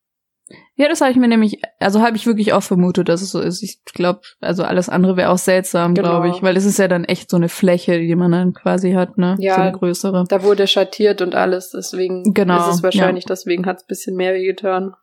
[0.75, 3.39] Ja, das habe ich mir nämlich, also habe ich wirklich auch vermutet, dass es so
[3.39, 3.63] ist.
[3.63, 6.09] Ich glaube, also alles andere wäre auch seltsam, genau.
[6.09, 8.91] glaube ich, weil es ist ja dann echt so eine Fläche, die man dann quasi
[8.91, 9.35] hat, ne?
[9.39, 10.25] Ja, so eine größere.
[10.29, 13.29] Da wurde schattiert und alles, deswegen genau, ist es wahrscheinlich, ja.
[13.29, 14.93] deswegen hat es bisschen mehr wehgetan.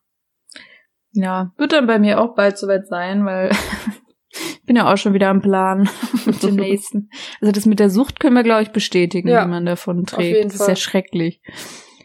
[1.12, 3.50] Ja, wird dann bei mir auch bald soweit sein, weil
[4.30, 5.88] ich bin ja auch schon wieder am Plan
[6.26, 7.10] mit dem nächsten.
[7.40, 10.44] Also das mit der Sucht können wir, glaube ich, bestätigen, ja, wie man davon trägt.
[10.44, 11.40] das ist ja schrecklich.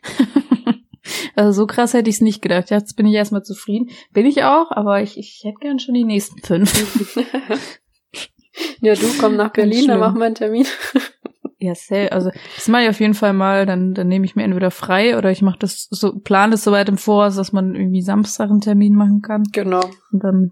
[1.36, 2.72] Also so krass hätte ich es nicht gedacht.
[2.72, 3.90] Jetzt bin ich erstmal zufrieden.
[4.12, 7.16] Bin ich auch, aber ich, ich hätte gern schon die nächsten fünf.
[8.82, 10.66] ja, du komm nach Berlin, dann machen wir einen Termin.
[11.60, 12.12] ja, sehr.
[12.12, 13.68] Also das mache ich auf jeden Fall mal.
[13.68, 16.72] Dann, dann nehme ich mir entweder frei oder ich mache das so, plan das so
[16.72, 19.44] weit im Voraus, dass man irgendwie Samstag einen Termin machen kann.
[19.52, 19.88] Genau.
[20.12, 20.52] Und dann,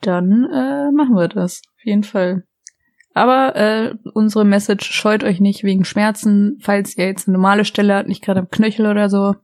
[0.00, 1.62] dann äh, machen wir das.
[1.76, 2.44] Auf jeden Fall.
[3.12, 7.94] Aber äh, unsere Message scheut euch nicht wegen Schmerzen, falls ihr jetzt eine normale Stelle
[7.94, 9.34] habt, nicht gerade am Knöchel oder so,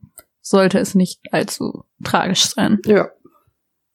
[0.41, 2.79] sollte es nicht allzu tragisch sein.
[2.87, 3.09] Ja.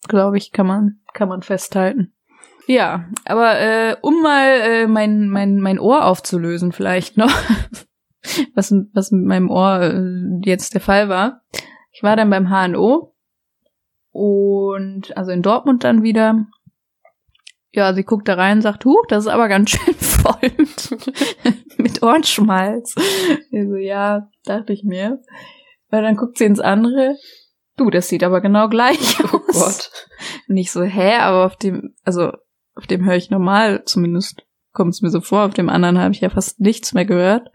[0.08, 2.14] Glaube ich, kann man, kann man festhalten.
[2.68, 7.32] Ja, aber äh, um mal äh, mein, mein, mein Ohr aufzulösen, vielleicht noch,
[8.56, 11.42] was, was mit meinem Ohr äh, jetzt der Fall war.
[11.92, 13.14] Ich war dann beim HNO
[14.12, 16.46] und also in Dortmund dann wieder
[17.74, 20.52] ja, sie guckt da rein und sagt, huch, das ist aber ganz schön voll
[21.78, 22.96] mit, Ohrenschmalz.
[23.52, 25.22] Ich so, ja, dachte ich mir.
[25.90, 27.16] Weil dann guckt sie ins andere.
[27.78, 29.34] Du, das sieht aber genau gleich oh aus.
[29.34, 29.92] Oh Gott.
[30.48, 32.32] Nicht so, hä, aber auf dem, also
[32.76, 35.46] auf dem höre ich normal, zumindest kommt es mir so vor.
[35.46, 37.50] Auf dem anderen habe ich ja fast nichts mehr gehört.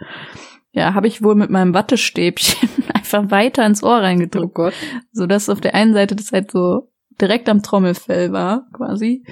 [0.73, 4.45] Ja, habe ich wohl mit meinem Wattestäbchen einfach weiter ins Ohr reingedrückt.
[4.59, 4.75] Oh Gott.
[5.13, 9.25] So dass auf der einen Seite das halt so direkt am Trommelfell war, quasi.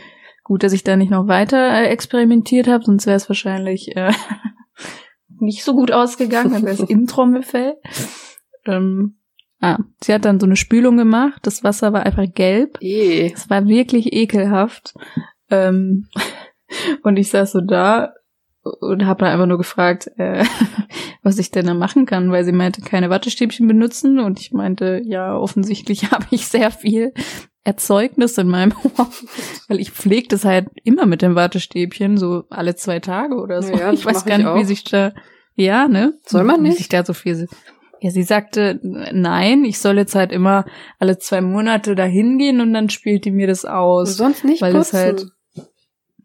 [0.44, 4.12] Gut, dass ich da nicht noch weiter äh, experimentiert habe, sonst wäre es wahrscheinlich äh,
[5.40, 7.76] nicht so gut ausgegangen, dann wäre es im Trommelfell.
[8.66, 9.16] Ähm,
[9.60, 12.78] ah, sie hat dann so eine Spülung gemacht, das Wasser war einfach gelb.
[12.82, 14.94] Es war wirklich ekelhaft.
[15.50, 16.08] Ähm,
[17.02, 18.12] und ich saß so da
[18.62, 20.44] und habe dann einfach nur gefragt, äh,
[21.22, 25.00] was ich denn da machen kann, weil sie meinte, keine Wattestäbchen benutzen und ich meinte,
[25.04, 27.14] ja, offensichtlich habe ich sehr viel
[27.64, 29.08] Erzeugnis in meinem Ohr,
[29.68, 33.74] weil ich pflege das halt immer mit dem Wattestäbchen, so alle zwei Tage oder so.
[33.74, 35.12] Ja, ich weiß gar nicht, wie sich da,
[35.54, 36.14] ja, ne?
[36.26, 36.74] Soll man nicht?
[36.74, 37.48] Wie sich da so viel,
[38.00, 40.66] ja, sie sagte, nein, ich soll jetzt halt immer
[40.98, 44.16] alle zwei Monate da hingehen und dann spielt die mir das aus.
[44.16, 44.96] Sonst nicht weil putzen.
[44.96, 45.26] es halt,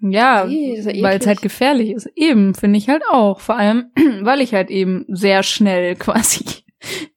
[0.01, 2.09] ja, ja weil es halt gefährlich ist.
[2.15, 3.39] Eben, finde ich halt auch.
[3.39, 6.43] Vor allem, weil ich halt eben sehr schnell quasi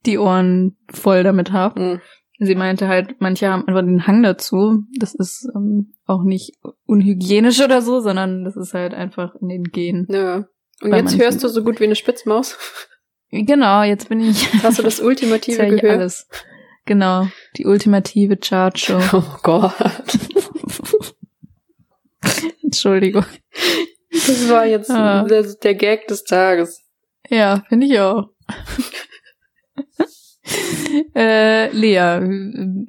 [0.06, 1.80] die Ohren voll damit habe.
[1.80, 2.00] Hm.
[2.44, 4.84] Sie meinte halt, manche haben einfach den Hang dazu.
[4.98, 6.52] Das ist ähm, auch nicht
[6.86, 10.06] unhygienisch oder so, sondern das ist halt einfach in den Genen.
[10.10, 10.36] Ja.
[10.82, 11.20] Und jetzt manchen.
[11.20, 12.56] hörst du so gut wie eine Spitzmaus.
[13.30, 14.52] Genau, jetzt bin ich.
[14.62, 15.94] Hast du das jetzt ultimative ich Gehör?
[15.98, 16.26] alles.
[16.84, 18.98] Genau, die ultimative Chartshow.
[19.12, 19.72] Oh Gott.
[22.62, 23.24] Entschuldigung.
[24.10, 25.24] Das war jetzt Ah.
[25.24, 26.82] der, der Gag des Tages.
[27.28, 28.28] Ja, finde ich auch.
[31.14, 32.20] äh, Lea,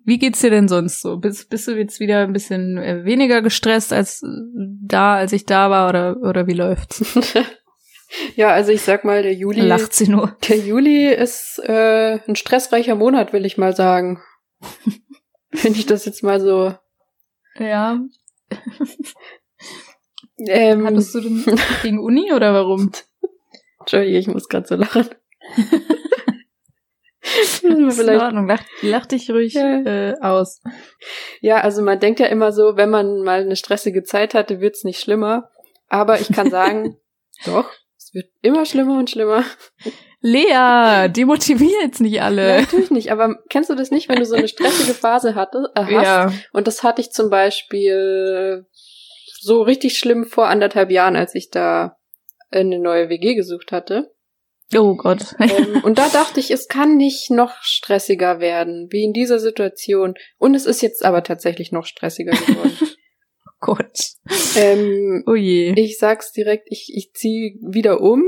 [0.06, 1.17] wie geht's dir denn sonst so?
[1.17, 4.28] Bist, bist du jetzt wieder ein bisschen äh, weniger gestresst als äh,
[4.82, 7.04] da, als ich da war, oder, oder wie läuft's?
[8.36, 9.62] ja, also ich sag mal, der Juli.
[9.62, 10.36] Lacht sie nur.
[10.47, 14.21] Der Juli ist äh, ein stressreicher Monat, will ich mal sagen.
[15.52, 16.73] Wenn ich das jetzt mal so.
[17.60, 17.99] Ja.
[20.47, 22.91] Ähm, Hattest du denn gegen Uni oder warum?
[23.80, 25.10] Entschuldige, ich muss gerade so lachen.
[27.36, 29.82] Wir Ist in vielleicht Ordnung, lach, lach dich ruhig Ja.
[29.82, 30.62] äh, aus.
[31.41, 34.84] Ja, also man denkt ja immer so, wenn man mal eine stressige Zeit hatte, wird's
[34.84, 35.50] nicht schlimmer.
[35.89, 36.98] Aber ich kann sagen,
[37.46, 39.43] doch, es wird immer schlimmer und schlimmer.
[40.22, 42.62] Lea, demotivier jetzt nicht Ja, alle.
[42.62, 43.12] natürlich nicht.
[43.12, 45.91] Aber kennst du das nicht, wenn du so eine stressige Phase hatte, äh, hast?
[45.91, 46.34] Ja.
[46.54, 48.65] Und das hatte ich zum Beispiel
[49.41, 51.98] so richtig schlimm vor anderthalb Jahren, als ich da
[52.52, 54.12] eine neue WG gesucht hatte.
[54.76, 55.36] Oh Gott.
[55.39, 60.15] Ähm, und da dachte ich, es kann nicht noch stressiger werden, wie in dieser Situation.
[60.38, 62.78] Und es ist jetzt aber tatsächlich noch stressiger geworden.
[63.60, 64.10] Gott.
[64.58, 65.73] ähm, Oh je.
[65.78, 68.23] ich sag's direkt, ich, ich ziehe wieder um,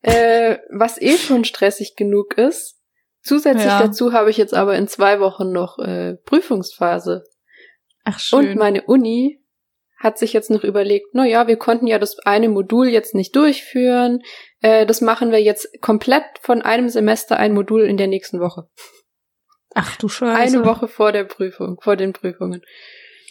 [0.00, 2.80] äh, was eh schon stressig genug ist.
[3.22, 3.80] Zusätzlich Ja.
[3.80, 7.24] dazu habe ich jetzt aber in zwei Wochen noch äh, Prüfungsphase.
[8.04, 8.38] Ach schön.
[8.38, 9.40] Und meine Uni
[9.98, 13.34] hat sich jetzt noch überlegt, na ja, wir konnten ja das eine Modul jetzt nicht
[13.36, 14.22] durchführen.
[14.64, 18.66] Äh, das machen wir jetzt komplett von einem Semester ein Modul in der nächsten Woche.
[19.74, 20.56] Ach du Scheiße.
[20.56, 22.62] Eine Woche vor der Prüfung, vor den Prüfungen.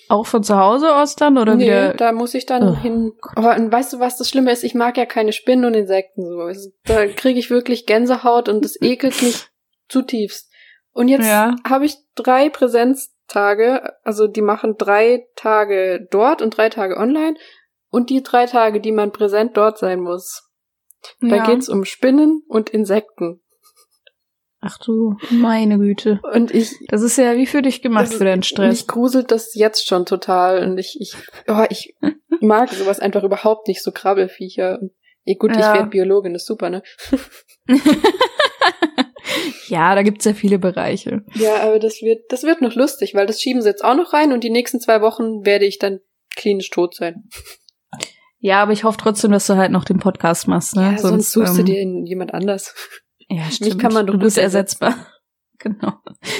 [0.09, 1.93] Auch von zu Hause aus dann oder nee, wieder?
[1.95, 3.13] da muss ich dann Oh hin.
[3.35, 4.63] Aber weißt du, was das Schlimme ist?
[4.63, 6.69] Ich mag ja keine Spinnen und Insekten so.
[6.85, 9.47] Da kriege ich wirklich Gänsehaut und das ekelt mich
[9.89, 10.51] zutiefst.
[10.91, 11.55] Und jetzt Ja.
[11.67, 17.37] habe ich drei Präsenztage, also die machen drei Tage dort und drei Tage online
[17.89, 20.52] und die drei Tage, die man präsent dort sein muss.
[21.21, 21.45] Da ja.
[21.45, 23.41] geht's um Spinnen und Insekten.
[24.65, 26.21] Ach du, meine Güte.
[26.33, 28.87] Und ich Das ist ja wie für dich gemacht Das für deinen Mich Stress.
[28.87, 31.15] gruselt das jetzt schon total und ich, ich,
[31.49, 31.95] oh, ich
[32.41, 34.79] mag sowas einfach überhaupt nicht, so Krabbelfiecher.
[34.81, 34.91] Und,
[35.25, 35.73] eh, gut, ich Ja.
[35.73, 36.81] werde Biologin, ist super, ne?
[39.67, 41.23] ja, da gibt's ja viele Bereiche.
[41.35, 44.13] Ja, aber das wird, das wird noch lustig, weil das schieben sie jetzt auch noch
[44.13, 45.99] rein und die nächsten zwei Wochen werde ich dann
[46.35, 47.23] klinisch tot sein.
[48.45, 50.81] Ja, aber ich hoffe trotzdem, dass du halt noch den Podcast machst, ne?
[50.81, 52.75] Ja, sonst, suchst du ähm, dir jemand anders.
[53.29, 53.79] Ja, stimmt.
[53.79, 54.95] kann man doch du bist ersetzbar.
[55.59, 55.93] Genau.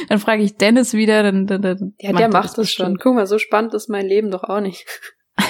[0.09, 2.97] Dann frage ich Dennis wieder, dann, dann, dann Ja, der er macht das schon.
[2.97, 4.85] Guck mal, so spannend ist mein Leben doch auch nicht.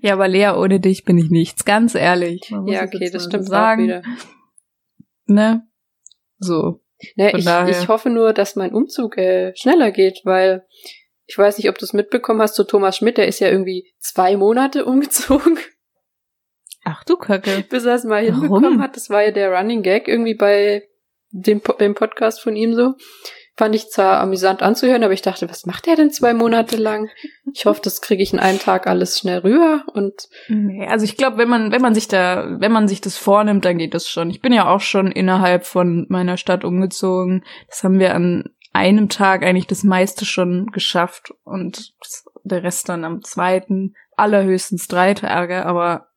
[0.00, 2.48] Ja, aber Lea, ohne dich bin ich nichts, ganz ehrlich.
[2.48, 3.84] Ja, okay, das stimmt so auch sagen.
[3.84, 4.02] wieder.
[5.26, 5.66] Ne?
[6.38, 6.80] So.
[7.16, 10.64] Ne, ich, ich hoffe nur, dass mein Umzug äh, schneller geht, weil
[11.26, 13.92] ich weiß nicht, ob du es mitbekommen hast, zu Thomas Schmidt, der ist ja irgendwie
[13.98, 15.58] zwei Monate umgezogen.
[16.84, 17.64] Ach du Kacke.
[17.68, 18.42] bis er es mal Warum?
[18.42, 18.96] hinbekommen hat.
[18.96, 20.84] Das war ja der Running Gag irgendwie bei
[21.30, 22.94] dem, dem Podcast von ihm so.
[23.58, 27.08] Fand ich zwar amüsant anzuhören, aber ich dachte, was macht er denn zwei Monate lang?
[27.54, 31.16] Ich hoffe, das kriege ich in einem Tag alles schnell rüber und Nee, also ich
[31.16, 34.08] glaube, wenn man, wenn man sich da, wenn man sich das vornimmt, dann geht das
[34.08, 34.28] schon.
[34.28, 37.44] Ich bin ja auch schon innerhalb von meiner Stadt umgezogen.
[37.68, 38.44] Das haben wir an
[38.76, 41.94] einem Tag eigentlich das meiste schon geschafft und
[42.44, 46.08] der Rest dann am zweiten, allerhöchstens drei Tage, aber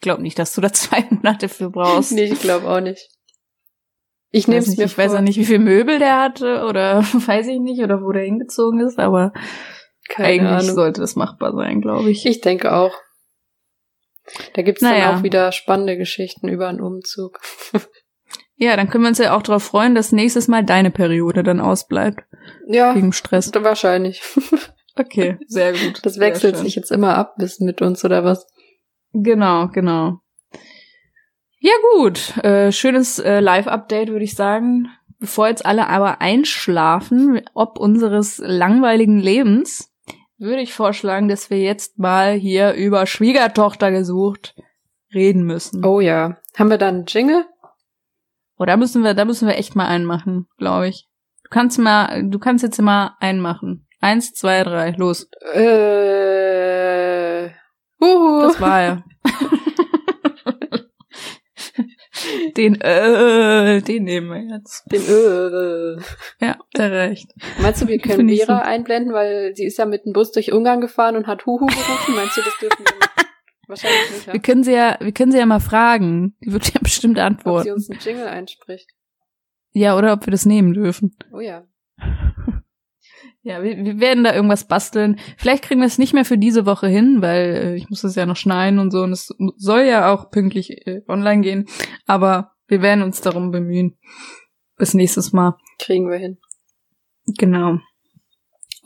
[0.00, 2.12] glaub nicht, dass du da zwei Monate für brauchst.
[2.12, 3.08] nee, ich glaube auch nicht.
[4.32, 5.14] Ich nehme weiß, es nicht, mir ich weiß vor.
[5.16, 8.80] ja nicht, wie viel Möbel der hatte oder weiß ich nicht, oder wo der hingezogen
[8.80, 9.32] ist, aber
[10.08, 10.74] Keine eigentlich Ahnung.
[10.74, 12.26] sollte das machbar sein, glaube ich.
[12.26, 12.94] Ich denke auch.
[14.54, 15.10] Da gibt's Naja.
[15.12, 17.40] dann auch wieder spannende Geschichten über einen Umzug.
[18.56, 21.60] Ja, dann können wir uns ja auch darauf freuen, dass nächstes Mal deine Periode dann
[21.60, 22.22] ausbleibt.
[22.66, 23.52] Ja, Wegen Stress.
[23.54, 24.22] wahrscheinlich.
[24.98, 26.00] Okay, sehr gut.
[26.04, 28.46] Das wechselt sich jetzt immer ab bis mit uns oder was?
[29.12, 30.20] Genau, genau.
[31.58, 34.88] Ja gut, äh, schönes äh, Live-Update würde ich sagen.
[35.18, 39.92] bevor jetzt alle aber einschlafen, ob unseres langweiligen Lebens,
[40.38, 44.54] würde ich vorschlagen, dass wir jetzt mal hier über Schwiegertochter gesucht
[45.14, 45.84] reden müssen.
[45.84, 46.38] Oh ja.
[46.56, 47.44] Haben wir dann Jingle?
[48.58, 51.08] Oh, da müssen wir, da müssen wir echt mal einen machen, glaube ich.
[51.44, 53.86] Du kannst mal, du kannst jetzt mal einen machen.
[54.00, 55.28] Eins, zwei, drei, los.
[55.54, 57.50] Äh.
[58.00, 58.42] Uhu.
[58.42, 59.04] Das war er.
[62.56, 64.84] den, äh, den nehmen wir jetzt.
[64.90, 65.96] Den äh.
[66.44, 67.32] Ja, der recht.
[67.60, 68.64] Meinst du, wir können Vera so.
[68.64, 72.14] einblenden, weil sie ist ja mit dem Bus durch Ungarn gefahren und hat Huhu gerufen?
[72.14, 73.25] Meinst du, das dürfen wir nicht?
[73.66, 74.32] Wahrscheinlich nicht, ja?
[74.32, 76.36] Wir können sie ja, wir können sie ja mal fragen.
[76.44, 77.72] Die wird ja bestimmt Ob sie antworten.
[77.72, 78.90] uns einen Jingle einspricht.
[79.72, 81.16] Ja, oder ob wir das nehmen dürfen.
[81.32, 81.66] Oh ja.
[83.42, 85.20] Ja, wir, wir werden da irgendwas basteln.
[85.38, 88.16] Vielleicht kriegen wir es nicht mehr für diese Woche hin, weil äh, ich muss das
[88.16, 91.66] ja noch schneiden und so und es soll ja auch pünktlich äh, online gehen.
[92.06, 93.96] Aber wir werden uns darum bemühen.
[94.76, 95.56] Bis nächstes Mal.
[95.78, 96.38] Kriegen wir hin.
[97.38, 97.78] Genau.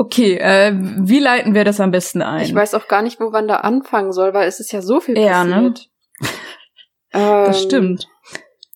[0.01, 2.41] Okay, äh, wie leiten wir das am besten ein?
[2.41, 4.99] Ich weiß auch gar nicht, wo man da anfangen soll, weil es ist ja so
[4.99, 5.75] viel Ja, ne?
[5.75, 5.91] passiert.
[7.13, 8.07] Ähm, Das stimmt.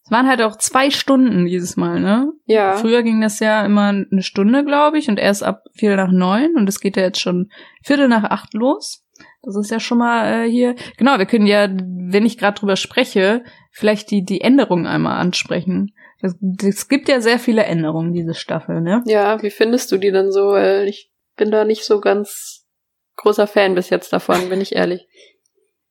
[0.05, 2.33] Es waren halt auch zwei Stunden dieses Mal, ne?
[2.47, 2.73] Ja.
[2.77, 6.57] Früher ging das ja immer eine Stunde, glaube ich, und erst ab Viertel nach neun
[6.57, 7.49] und es geht ja jetzt schon
[7.83, 9.07] Viertel nach acht los.
[9.43, 10.75] Das ist ja schon mal äh, hier.
[10.99, 15.95] Genau, wir können ja, wenn ich gerade drüber spreche, vielleicht die, die Änderungen einmal ansprechen.
[16.21, 19.03] Es, gibt ja sehr viele Änderungen, diese Staffel, ne?
[19.07, 20.49] Ja, wie findest du die denn so?
[20.49, 22.67] Weil ich bin da nicht so ganz
[23.17, 25.07] großer Fan bis jetzt davon, bin ich ehrlich.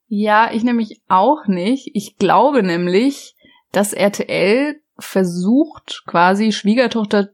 [0.07, 1.89] Ja, ich nämlich auch nicht.
[1.93, 3.35] Ich glaube nämlich,
[3.71, 7.29] dass RTL versucht, quasi Schwiegertochter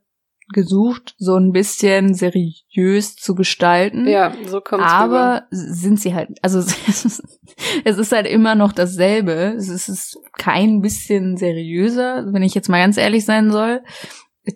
[0.51, 4.07] gesucht, so ein bisschen seriös zu gestalten.
[4.07, 4.85] Ja, so rüber.
[4.85, 9.53] Aber sind sie halt, also es ist, halt immer noch dasselbe.
[9.57, 13.83] Es ist kein bisschen seriöser, wenn ich jetzt mal ganz ehrlich sein soll.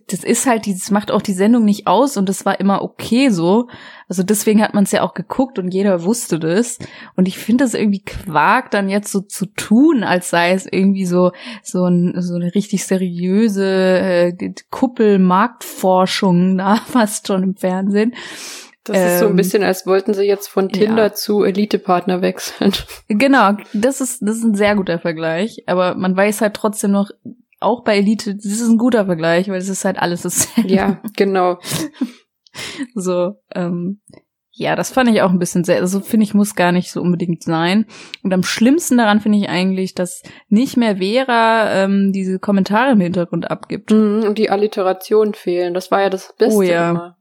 [0.07, 3.29] Das ist halt, das macht auch die Sendung nicht aus und das war immer okay
[3.29, 3.67] so.
[4.07, 6.77] Also deswegen hat man es ja auch geguckt und jeder wusste das.
[7.15, 11.05] Und ich finde das irgendwie Quark, dann jetzt so zu tun, als sei es irgendwie
[11.05, 18.13] so so, ein, so eine richtig seriöse äh, Kuppel-Marktforschung da fast schon im Fernsehen.
[18.85, 21.13] Das ist so ein ähm, bisschen, als wollten sie jetzt von Tinder ja.
[21.13, 22.73] zu Elite-Partner wechseln.
[23.07, 25.63] Genau, das ist, das ist ein sehr guter Vergleich.
[25.67, 27.09] Aber man weiß halt trotzdem noch,
[27.63, 30.69] auch bei Elite, das ist ein guter Vergleich, weil es ist halt alles dasselbe.
[30.73, 31.57] ja, genau.
[32.93, 34.01] So, ähm,
[34.51, 37.01] ja, das fand ich auch ein bisschen sehr, also finde ich, muss gar nicht so
[37.01, 37.87] unbedingt sein.
[38.21, 42.99] Und am schlimmsten daran finde ich eigentlich, dass nicht mehr Vera ähm, diese Kommentare im
[42.99, 43.89] Hintergrund abgibt.
[43.89, 45.73] Mhm, Und die Alliterationen fehlen.
[45.73, 46.91] Das war ja das Beste Oh ja.
[46.91, 47.17] immer.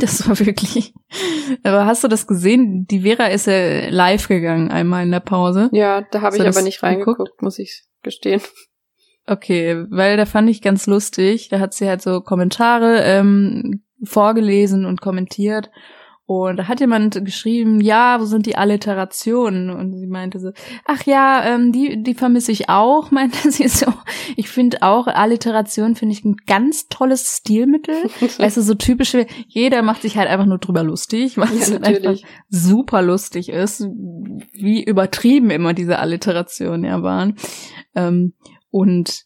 [0.00, 0.92] Das war wirklich.
[1.62, 2.84] Aber hast du das gesehen?
[2.90, 5.70] Die Vera ist ja live gegangen einmal in der Pause.
[5.72, 7.40] Ja, da habe ich aber nicht reingeguckt, geguckt?
[7.42, 8.42] muss ich gestehen.
[9.26, 11.48] Okay, weil da fand ich ganz lustig.
[11.48, 15.70] Da hat sie halt so Kommentare ähm, vorgelesen und kommentiert.
[16.28, 19.70] Und da hat jemand geschrieben, ja, wo sind die Alliterationen?
[19.70, 20.50] Und sie meinte so,
[20.84, 23.86] ach ja, ähm, die, die vermisse ich auch, meinte sie so.
[24.36, 27.94] Ich finde auch, Alliteration finde ich ein ganz tolles Stilmittel.
[28.38, 31.74] Weißt du, so typische, jeder macht sich halt einfach nur drüber lustig, weil es Ja,
[31.74, 32.24] halt einfach natürlich.
[32.48, 33.82] super lustig ist,
[34.52, 37.36] wie übertrieben immer diese Alliterationen ja waren.
[37.94, 38.32] Ähm,
[38.70, 39.24] und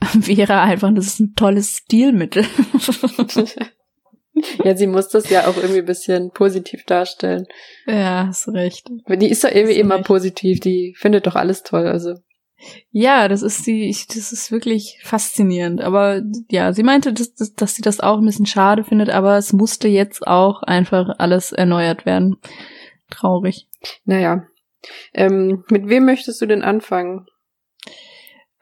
[0.14, 2.44] wäre einfach, das ist ein tolles Stilmittel.
[4.64, 7.46] ja, sie muss das ja auch irgendwie ein bisschen positiv darstellen.
[7.86, 8.88] ja, hast recht.
[9.08, 10.06] Die ist doch irgendwie immer recht.
[10.06, 12.14] positiv, die findet doch alles toll, also.
[12.90, 15.80] Ja, das ist die, ich, das ist wirklich faszinierend.
[15.82, 19.36] Aber ja, sie meinte, dass, dass, dass sie das auch ein bisschen schade findet, aber
[19.36, 22.36] es musste jetzt auch einfach alles erneuert werden.
[23.10, 23.68] Traurig.
[24.04, 24.46] Naja.
[25.12, 27.26] Ähm, mit wem möchtest du denn anfangen?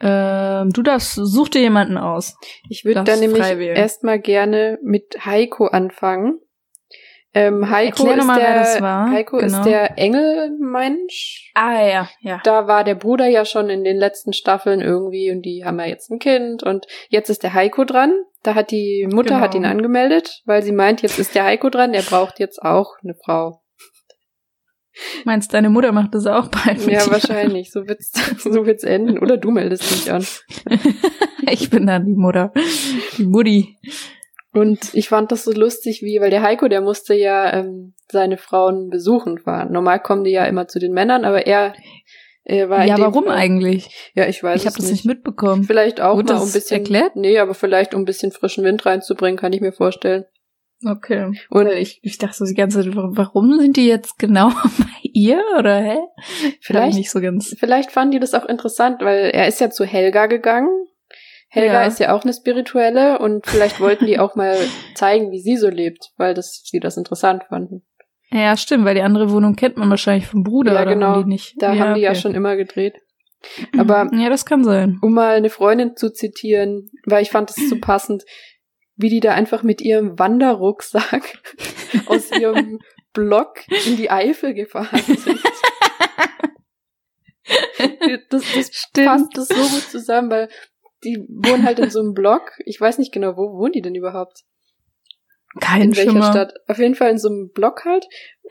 [0.02, 2.36] Ähm, du darfst, such dir jemanden aus.
[2.68, 6.40] Ich würde dann nämlich erstmal gerne mit Heiko anfangen.
[7.34, 9.10] Ähm, Heiko ist mal, der, wer das war.
[9.10, 9.58] Heiko Genau.
[9.58, 11.50] ist der Engelmensch.
[11.54, 12.40] Ah ja, ja.
[12.44, 15.86] Da war der Bruder ja schon in den letzten Staffeln irgendwie und die haben ja
[15.86, 18.12] jetzt ein Kind und jetzt ist der Heiko dran.
[18.42, 19.40] Da hat die Mutter Genau.
[19.40, 22.96] hat ihn angemeldet, weil sie meint, jetzt ist der Heiko dran, der braucht jetzt auch
[23.02, 23.61] eine Frau.
[25.24, 26.86] Meinst deine Mutter macht das auch bald?
[26.86, 27.70] Ja, wahrscheinlich.
[27.70, 28.12] So wird's,
[28.42, 29.18] so wird's enden.
[29.18, 30.24] Oder du meldest dich an.
[31.50, 32.52] ich bin dann die Mutter.
[33.18, 33.78] Die Mutti.
[34.54, 38.36] Und ich fand das so lustig, wie, weil der Heiko, der musste ja ähm, seine
[38.36, 39.72] Frauen besuchen fahren.
[39.72, 41.74] Normal kommen die ja immer zu den Männern, aber er,
[42.44, 44.12] er war Ja, warum Fall- eigentlich?
[44.14, 45.64] Ja, ich weiß Ich habe das nicht mitbekommen.
[45.64, 47.16] Vielleicht auch Wurde mal um ein bisschen erklärt?
[47.16, 50.26] Nee, aber vielleicht um ein bisschen frischen Wind reinzubringen, kann ich mir vorstellen.
[50.84, 51.32] Okay.
[51.50, 55.42] Weil ich, ich dachte so die ganze Zeit, warum- sind die jetzt genau bei ihr
[55.58, 55.98] oder hä?
[56.60, 57.54] Vielleicht nicht so ganz.
[57.58, 60.68] Vielleicht fanden die das auch interessant, weil er ist ja zu Helga gegangen.
[61.48, 61.86] Helga Ja.
[61.86, 64.56] ist ja auch eine spirituelle und vielleicht wollten die auch mal
[64.94, 67.82] zeigen, wie sie so lebt, weil das, sie das interessant fanden.
[68.30, 71.06] Ja, stimmt, weil die andere Wohnung kennt man wahrscheinlich vom Bruder Ja, oder genau.
[71.08, 71.54] haben die nicht.
[71.60, 72.20] Da haben die ja okay.
[72.20, 72.94] schon immer gedreht.
[73.76, 74.98] Aber Ja, das kann sein.
[75.02, 78.24] um mal eine Freundin zu zitieren, weil ich fand es so passend,
[78.96, 81.38] wie die da einfach mit ihrem Wanderrucksack
[82.06, 82.80] aus ihrem
[83.12, 85.40] Block in die Eifel gefahren sind.
[88.30, 89.06] Das, das Stimmt.
[89.06, 90.48] passt das so gut zusammen, weil
[91.04, 92.52] die wohnen halt in so einem Block.
[92.64, 94.44] Ich weiß nicht genau, wo wohnen die denn überhaupt?
[95.60, 96.30] Kein in welcher Schimmer.
[96.30, 96.54] Stadt?
[96.68, 98.06] Auf jeden Fall in so einem Block halt.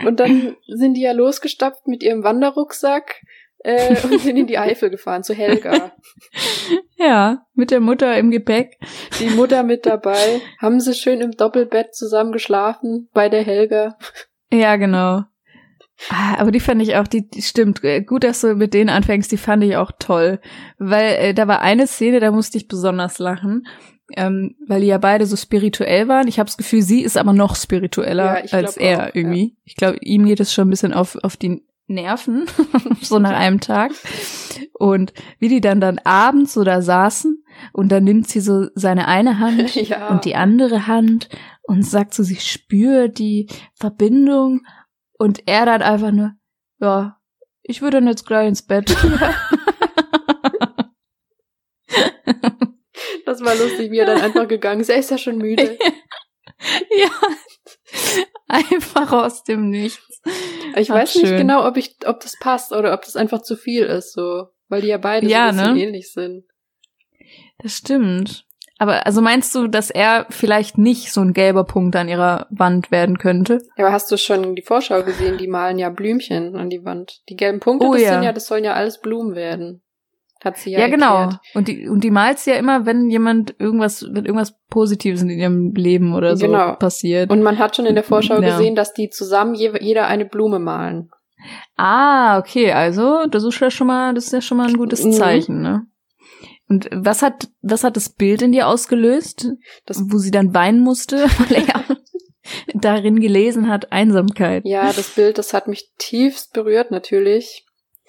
[0.06, 3.22] Und dann sind die ja losgestapft mit ihrem Wanderrucksack
[3.64, 5.92] äh, und sind in die Eifel gefahren zu Helga.
[6.98, 8.78] Ja, mit der Mutter im Gepäck.
[9.20, 10.40] Die Mutter mit dabei.
[10.60, 13.98] Haben sie schön im Doppelbett zusammen geschlafen bei der Helga.
[14.54, 15.24] Ja, genau.
[16.10, 18.90] Ah, aber die fand ich auch, die, die stimmt, äh, gut, dass du mit denen
[18.90, 20.40] anfängst, die fand ich auch toll.
[20.78, 23.68] Weil äh, da war eine Szene, da musste ich besonders lachen,
[24.16, 26.28] ähm, weil die ja beide so spirituell waren.
[26.28, 29.58] Ich habe das Gefühl, sie ist aber noch spiritueller Ja, als er auch, irgendwie.
[29.64, 32.46] Ich glaube, ihm geht es schon ein bisschen auf, auf die Nerven,
[33.02, 33.92] so nach einem Tag.
[34.74, 39.08] Und wie die dann dann abends so da saßen und dann nimmt sie so seine
[39.08, 40.10] eine Hand ja.
[40.10, 41.30] und die andere Hand
[41.64, 44.62] und sagt so, sie spürt die Verbindung
[45.18, 46.34] und er dann einfach nur,
[46.80, 47.18] ja,
[47.64, 48.90] ich würde dann jetzt gleich ins Bett.
[53.26, 54.90] das war lustig, wie er dann einfach gegangen ist.
[54.90, 55.78] Er ist ja schon müde.
[56.98, 57.10] ja,
[58.48, 60.22] einfach aus dem Nichts.
[60.76, 61.38] Ich Ach, weiß nicht schön.
[61.38, 64.48] genau, ob ich, ob das passt oder ob das einfach zu viel ist, so.
[64.70, 65.84] Weil die ja beide Ja, so ein bisschen ne?
[65.84, 66.44] ähnlich sind.
[67.60, 68.46] Das stimmt.
[68.80, 72.90] Aber also meinst du, dass er vielleicht nicht so ein gelber Punkt an ihrer Wand
[72.90, 73.60] werden könnte?
[73.78, 75.38] Ja, aber hast du schon die Vorschau gesehen?
[75.38, 77.22] Die malen ja Blümchen an die Wand.
[77.30, 78.14] Die gelben Punkte, Oh das ja.
[78.14, 79.84] sind ja, das sollen ja alles Blumen werden.
[80.44, 81.20] Hat sie ja, Ja, genau.
[81.22, 81.40] erklärt.
[81.54, 85.74] Und die, und die malst ja immer, wenn jemand irgendwas, wenn irgendwas Positives in ihrem
[85.76, 86.74] Leben oder so Genau.
[86.76, 87.30] passiert.
[87.30, 88.58] Und man hat schon in der Vorschau Ja.
[88.58, 91.12] gesehen, dass die zusammen je, jeder eine Blume malen.
[91.78, 95.04] Ah, okay, also das ist ja schon mal, das ist ja schon mal ein gutes
[95.04, 95.12] Mhm.
[95.14, 95.86] Zeichen, ne?
[96.70, 99.48] Und was hat, was hat das Bild in dir ausgelöst,
[99.86, 101.18] Das- wo sie dann weinen musste,
[101.50, 101.84] weil er
[102.74, 104.64] darin gelesen hat Einsamkeit?
[104.66, 107.66] Ja, das Bild, das hat mich tiefst berührt natürlich.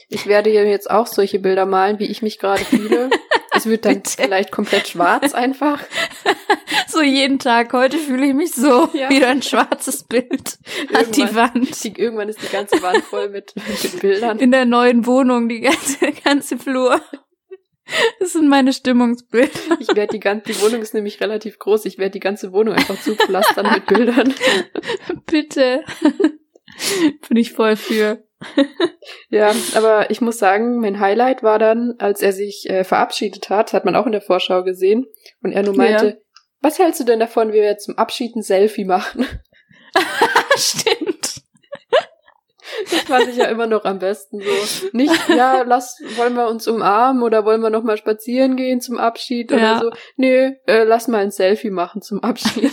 [0.09, 3.11] Ich werde hier jetzt auch solche Bilder malen, wie ich mich gerade fühle.
[3.55, 5.78] Es wird dann vielleicht komplett schwarz einfach.
[6.88, 7.72] So jeden Tag.
[7.72, 9.09] Heute fühle ich mich so Ja.
[9.11, 10.59] wieder ein schwarzes Bild
[10.92, 14.38] an die Irgendwann- Wand Die, irgendwann ist die ganze Wand voll mit, mit Bildern.
[14.40, 17.00] in der neuen Wohnung, die ganze ganze Flur.
[18.20, 19.78] Das sind meine Stimmungsbilder.
[19.80, 21.84] Ich werde die ganze, die Wohnung ist nämlich relativ groß.
[21.86, 24.34] Ich werde die ganze Wohnung einfach zupflastern mit Bildern.
[25.26, 25.82] Bitte.
[27.28, 28.22] Bin ich voll für.
[29.30, 33.72] Ja, aber ich muss sagen, mein Highlight war dann, als er sich äh, verabschiedet hat,
[33.72, 35.07] hat man auch in der Vorschau gesehen,
[35.43, 36.14] und er nur meinte, Ja.
[36.61, 39.26] was hältst du denn davon, wenn wir jetzt zum Abschied ein Selfie machen?
[40.57, 41.43] Stimmt.
[42.90, 44.88] Das fand ich ja immer noch am besten so.
[44.93, 48.99] Nicht, ja, lass, wollen wir uns umarmen oder wollen wir noch mal spazieren gehen zum
[48.99, 49.57] Abschied Ja.
[49.57, 49.90] oder so.
[50.16, 52.72] Nee, äh, lass mal ein Selfie machen zum Abschied.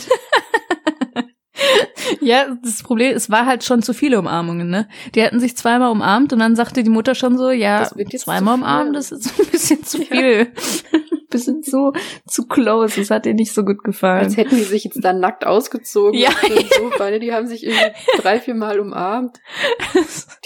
[2.21, 4.87] Ja, das Problem, es war halt schon zu viele Umarmungen, ne?
[5.15, 8.13] Die hatten sich zweimal umarmt und dann sagte die Mutter schon so, ja, Das wird
[8.13, 10.51] jetzt zweimal umarmen, das ist ein bisschen zu viel.
[10.91, 11.93] ein bisschen zu,
[12.27, 12.99] zu close.
[12.99, 14.23] Das hat ihr nicht so gut gefallen.
[14.25, 16.19] Als hätten die sich jetzt dann nackt ausgezogen.
[16.19, 16.31] Ja.
[16.77, 17.19] Sofa, ne?
[17.19, 17.91] Die haben sich irgendwie
[18.21, 19.37] drei, vier Mal umarmt.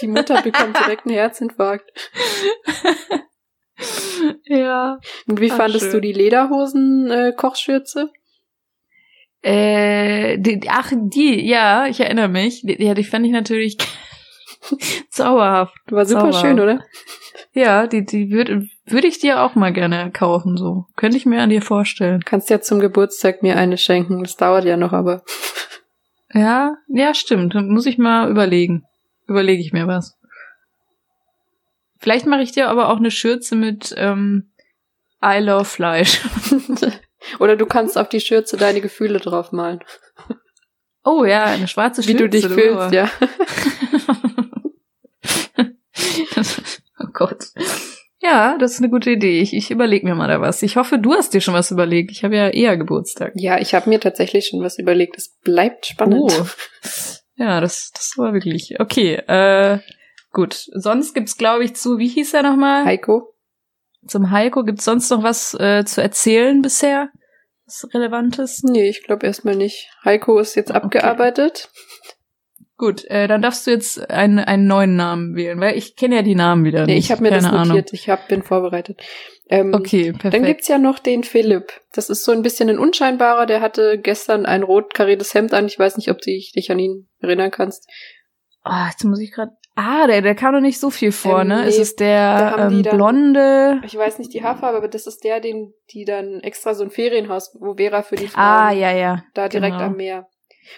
[0.00, 1.90] Die Mutter bekommt direkt einen Herzinfarkt.
[4.44, 4.98] ja.
[5.26, 5.92] Und wie Ach, fandest schön.
[5.94, 8.10] du die Lederhosen-Kochschürze?
[8.12, 8.23] Äh,
[9.44, 12.62] die, die- ach, die, ja, ich erinnere mich.
[12.62, 13.76] Die, ja, die fand ich natürlich
[15.10, 15.74] zauberhaft.
[15.90, 16.46] War super Sauber.
[16.48, 16.84] schön, oder?
[17.52, 20.86] Ja, die, die würde würd ich dir auch mal gerne kaufen, so.
[20.96, 22.22] Könnte ich mir an dir vorstellen.
[22.24, 24.22] Kannst ja zum Geburtstag mir eine schenken.
[24.22, 25.22] Das dauert ja noch, aber.
[26.32, 27.54] Ja, ja, stimmt.
[27.54, 28.84] Dann muss ich mal überlegen.
[29.28, 30.16] Überlege ich mir was.
[31.98, 34.50] Vielleicht mache ich dir aber auch eine Schürze mit ähm,
[35.24, 36.20] I love Fleisch.
[37.40, 39.80] Oder du kannst auf die Schürze deine Gefühle draufmalen.
[41.04, 42.24] Oh ja, eine schwarze Wie Schürze.
[42.24, 43.10] du dich fühlst, ja.
[46.98, 47.48] oh Gott.
[48.20, 49.40] Ja, das ist eine gute Idee.
[49.40, 50.62] Ich, ich überlege mir mal da was.
[50.62, 52.10] Ich hoffe, du hast dir schon was überlegt.
[52.10, 53.34] Ich habe ja eher Geburtstag.
[53.36, 55.18] Ja, ich habe mir tatsächlich schon was überlegt.
[55.18, 56.32] Es bleibt spannend.
[56.32, 56.46] Oh.
[57.36, 58.80] Ja, das, das war wirklich.
[58.80, 59.78] Okay, äh,
[60.32, 60.54] gut.
[60.72, 62.86] Sonst gibt's, glaube ich, zu, wie hieß er nochmal?
[62.86, 63.34] Heiko?
[64.06, 67.10] Zum Heiko gibt's sonst noch was äh, zu erzählen bisher?
[67.66, 68.62] Was Relevantes?
[68.62, 69.88] Nee, ich glaube erstmal nicht.
[70.04, 70.76] Heiko ist jetzt Okay.
[70.78, 71.70] abgearbeitet.
[72.76, 76.22] Gut, äh, dann darfst du jetzt einen, einen neuen Namen wählen, weil ich kenne ja
[76.22, 77.04] die Namen wieder Nee, nicht.
[77.04, 77.84] ich habe mir Keine das notiert, Ahnung.
[77.92, 79.00] ich hab, bin vorbereitet.
[79.48, 80.34] Ähm, Okay, perfekt.
[80.34, 81.72] Dann gibt's ja noch den Philipp.
[81.92, 85.66] Das ist so ein bisschen ein unscheinbarer, der hatte gestern ein rot kariertes Hemd an.
[85.66, 87.88] Ich weiß nicht, ob du dich an ihn erinnern kannst.
[88.64, 89.52] Oh, jetzt muss ich gerade.
[89.76, 91.62] Ah, der, der kam doch nicht so viel vor, Ähm, ne?
[91.62, 93.80] nee, ist es der ähm, dann- blonde?
[93.84, 96.90] Ich weiß nicht die Haarfarbe, aber das ist der, den die dann extra so ein
[96.90, 99.24] Ferienhaus, wo Vera für die Frauen Ah, ja, ja.
[99.34, 99.86] da direkt genau.
[99.90, 100.28] am Meer.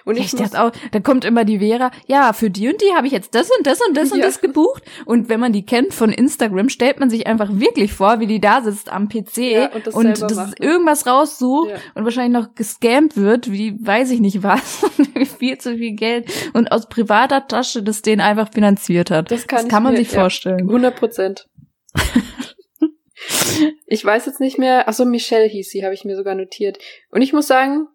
[0.04, 2.94] Und ich, ich dachte auch, da kommt immer die Vera, ja, für die und die
[2.96, 4.24] habe ich jetzt das und das und das und Ja.
[4.26, 4.82] das gebucht.
[5.04, 8.40] Und wenn man die kennt von Instagram, stellt man sich einfach wirklich vor, wie die
[8.40, 10.60] da sitzt am PC Ja, und das und das macht.
[10.60, 11.76] irgendwas raussucht Ja.
[11.94, 14.82] und wahrscheinlich noch gescammt wird, wie weiß ich nicht was,
[15.14, 19.30] und viel zu viel Geld und aus privater Tasche das den einfach finanziert hat.
[19.30, 20.60] Das kann ich man mir- sich vorstellen.
[20.68, 21.48] 100 Prozent.
[23.86, 24.84] ich weiß jetzt nicht mehr.
[24.88, 26.78] Ach so, Michelle hieß sie, habe ich mir sogar notiert.
[27.10, 27.88] Und ich muss sagen,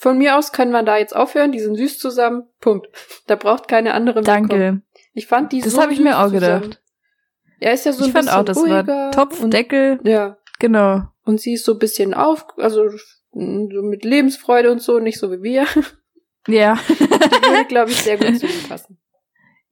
[0.00, 1.52] von mir aus können wir da jetzt aufhören.
[1.52, 2.44] Die sind süß zusammen.
[2.60, 2.88] Punkt.
[3.26, 4.48] Da braucht keine andere mehr kommen.
[4.48, 4.82] Danke.
[5.12, 6.62] Ich fand die Das so habe ich mir auch zusammen.
[6.62, 6.82] gedacht.
[7.60, 10.38] Er ist ja so ich ein fand bisschen auch, das ruhiger Topf, und, Deckel, Ja.
[10.58, 11.02] genau.
[11.26, 12.98] Und sie ist so ein bisschen auf, also so
[13.82, 15.66] mit Lebensfreude und so, nicht so wie wir.
[16.48, 16.78] Ja.
[16.88, 18.96] Die würde, glaube ich, sehr gut zu ihm passen.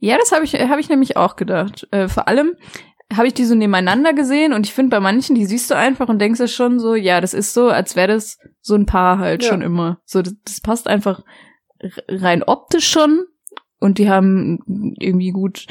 [0.01, 1.89] Ja, das habe ich, hab ich nämlich auch gedacht.
[1.91, 2.55] Äh, vor allem
[3.14, 6.09] habe ich die so nebeneinander gesehen und ich finde bei manchen, die siehst du einfach
[6.09, 9.18] und denkst dir schon so, ja, das ist so, als wäre das so ein Paar
[9.18, 9.48] halt Ja.
[9.50, 10.00] schon immer.
[10.04, 11.22] So, das, das passt einfach
[12.09, 13.24] rein optisch schon
[13.80, 15.66] und die haben irgendwie gut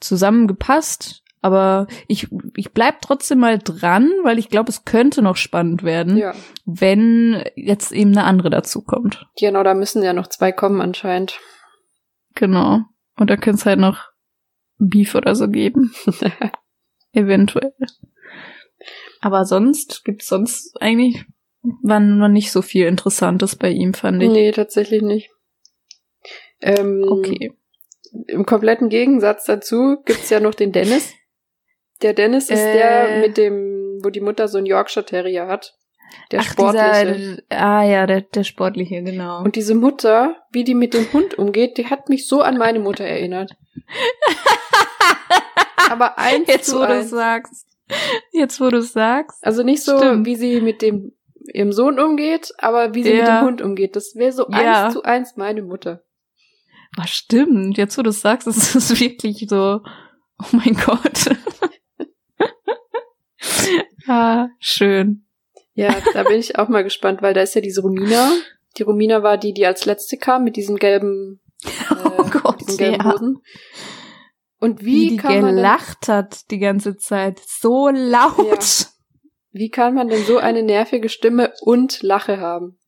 [0.00, 1.22] zusammengepasst.
[1.42, 6.16] Aber ich, ich bleib trotzdem mal dran, weil ich glaube, es könnte noch spannend werden,
[6.16, 6.34] Ja.
[6.64, 9.26] wenn jetzt eben eine andere dazu kommt.
[9.38, 11.38] Genau, da müssen ja noch zwei kommen anscheinend.
[12.34, 12.80] Genau.
[13.16, 14.04] Und da könnte es halt noch
[14.78, 15.92] Beef oder so geben.
[17.16, 17.72] Eventuell.
[19.20, 21.24] Aber sonst gibt's sonst eigentlich
[21.82, 24.30] war noch nicht so viel Interessantes bei ihm, fand ich.
[24.30, 25.30] Nee, tatsächlich nicht.
[26.60, 27.52] Ähm, Okay.
[28.28, 31.12] Im kompletten Gegensatz dazu gibt's ja noch den Dennis.
[32.02, 32.72] Der Dennis ist Äh.
[32.74, 35.74] der mit dem, wo die Mutter so einen Yorkshire Terrier hat.
[36.30, 37.14] Der Ach, sportliche.
[37.14, 39.42] Dieser, ah ja, der, der sportliche, genau.
[39.42, 42.78] Und diese Mutter, wie die mit dem Hund umgeht, die hat mich so an meine
[42.78, 43.56] Mutter erinnert.
[45.90, 47.10] Aber eins jetzt, wo du eins.
[47.10, 47.66] sagst.
[48.32, 49.44] Jetzt, wo du sagst.
[49.44, 50.26] Also nicht so, Stimmt.
[50.26, 51.12] wie sie mit dem
[51.54, 53.40] ihrem Sohn umgeht, aber wie sie mit Ja.
[53.40, 53.94] dem Hund umgeht.
[53.94, 54.86] Das wäre so Ja.
[54.86, 56.02] eins zu eins meine Mutter.
[56.96, 57.78] Was stimmt?
[57.78, 59.80] Jetzt, wo du sagst, ist es wirklich so,
[60.40, 61.36] oh mein Gott.
[64.08, 65.24] ah, schön.
[65.74, 68.32] Ja, da bin ich auch mal gespannt, weil da ist ja diese Romina.
[68.78, 72.68] Die Romina war die, die als letzte kam mit diesen gelben, äh, Oh Gott, mit
[72.68, 73.12] diesen gelben ja.
[73.12, 73.42] Hosen.
[74.58, 77.40] Und Wie wie, die man denn, gelacht hat die ganze Zeit.
[77.46, 78.88] So laut.
[79.52, 82.78] wie kann man denn so eine nervige Stimme und Lache haben?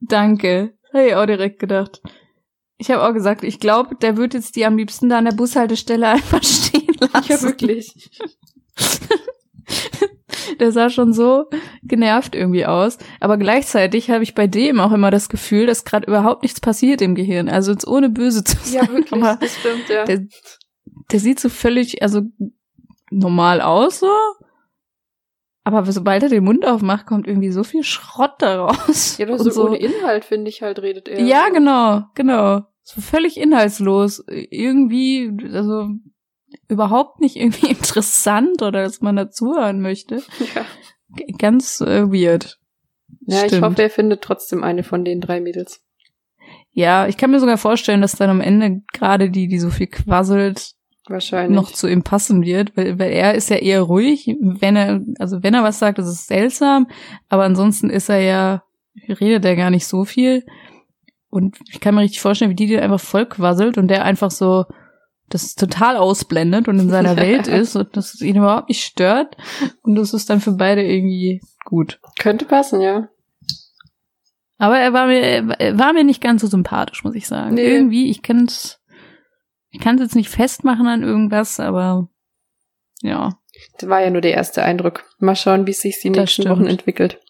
[0.00, 0.76] Danke.
[0.92, 2.02] Habe ich auch direkt gedacht.
[2.76, 5.32] Ich habe auch gesagt, ich glaube, der wird jetzt die am liebsten da an der
[5.32, 7.32] Bushaltestelle einfach stehen lassen.
[7.32, 8.10] Ja, wirklich.
[10.60, 11.46] Der sah schon so
[11.82, 12.98] genervt irgendwie aus.
[13.20, 17.00] Aber gleichzeitig habe ich bei dem auch immer das Gefühl, dass gerade überhaupt nichts passiert
[17.00, 17.48] im Gehirn.
[17.48, 18.84] Also jetzt ohne böse zu sein.
[18.84, 19.12] Ja, wirklich.
[19.12, 20.04] Aber Das stimmt, ja.
[20.04, 20.26] der,
[21.10, 22.22] der sieht so völlig, also
[23.10, 24.10] normal aus so.
[25.66, 29.16] Aber sobald er den Mund aufmacht, kommt irgendwie so viel Schrott daraus.
[29.18, 31.20] Ja, Und so, ohne Inhalt, finde ich halt, redet er.
[31.22, 31.54] Ja, so.
[31.54, 32.62] genau, genau.
[32.82, 34.22] So völlig inhaltslos.
[34.28, 35.88] Irgendwie, also
[36.68, 40.22] überhaupt nicht irgendwie interessant oder dass man dazuhören möchte.
[40.54, 40.66] Ja,
[41.38, 42.58] Ganz äh, weird.
[43.26, 43.62] ja ich Stimmt.
[43.64, 45.80] hoffe, er findet trotzdem eine von den drei Mädels.
[46.72, 49.86] Ja, ich kann mir sogar vorstellen, dass dann am Ende gerade die, die so viel
[49.86, 50.72] quasselt,
[51.06, 51.54] Wahrscheinlich.
[51.54, 55.42] noch zu ihm passen wird, weil, weil er ist ja eher ruhig, wenn er, also
[55.42, 56.86] wenn er was sagt, das ist seltsam,
[57.28, 58.62] aber ansonsten ist er ja,
[59.08, 60.44] redet er gar nicht so viel.
[61.28, 64.30] Und ich kann mir richtig vorstellen, wie die den einfach voll quasselt und der einfach
[64.30, 64.64] so
[65.28, 69.36] das total ausblendet und in seiner Welt ist und das ihn überhaupt nicht stört.
[69.82, 71.98] Und das ist dann für beide irgendwie gut.
[72.18, 73.08] Könnte passen, ja.
[74.58, 75.20] Aber er war mir,
[75.58, 77.54] er war mir nicht ganz so sympathisch, muss ich sagen.
[77.54, 77.66] Nee.
[77.66, 78.80] Irgendwie, ich kann es,
[79.74, 82.08] ich kann es jetzt nicht festmachen an irgendwas, aber
[83.02, 83.30] ja.
[83.78, 85.04] Das war ja nur der erste Eindruck.
[85.18, 86.56] Mal schauen, wie es sich die Das nächsten stimmt.
[86.56, 87.20] Wochen entwickelt.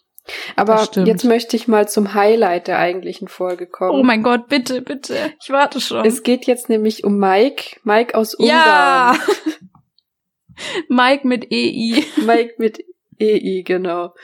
[0.54, 3.98] Aber jetzt möchte ich mal zum Highlight der eigentlichen Folge kommen.
[3.98, 5.32] Oh mein Gott, bitte, bitte.
[5.42, 6.04] Ich warte schon.
[6.04, 7.78] Es geht jetzt nämlich um Mike.
[7.82, 9.16] Mike aus Ungarn.
[9.16, 9.16] ja!
[10.88, 12.04] Mike mit EI.
[12.26, 12.84] Mike mit
[13.18, 14.14] EI, genau.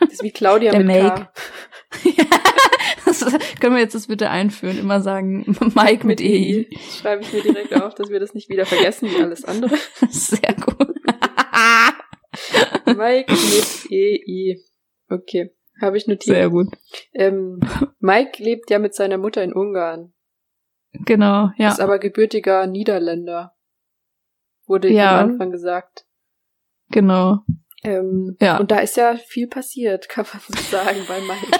[0.00, 1.28] Das ist wie Claudia Der mit Make.
[1.90, 2.10] K.
[3.08, 3.24] Das
[3.60, 6.66] können wir jetzt das bitte einführen, immer sagen Mike mit E EI.
[6.72, 9.76] Das schreibe ich mir direkt auf, dass wir das nicht wieder vergessen wie alles andere.
[10.10, 10.94] Sehr gut.
[12.96, 14.58] Mike mit EI.
[15.10, 15.50] Okay,
[15.80, 16.36] habe ich notiert.
[16.36, 16.68] Sehr gut.
[17.14, 17.60] Ähm,
[18.00, 20.12] Mike lebt ja mit seiner Mutter in Ungarn.
[20.92, 21.68] Genau, ja.
[21.70, 23.54] Ist aber gebürtiger Niederländer.
[24.66, 25.20] Wurde Ja.
[25.20, 26.06] am Anfang gesagt.
[26.90, 27.38] Genau.
[27.84, 28.58] Ähm, Ja.
[28.58, 31.58] Und da ist ja viel passiert, kann man so sagen, bei Mike.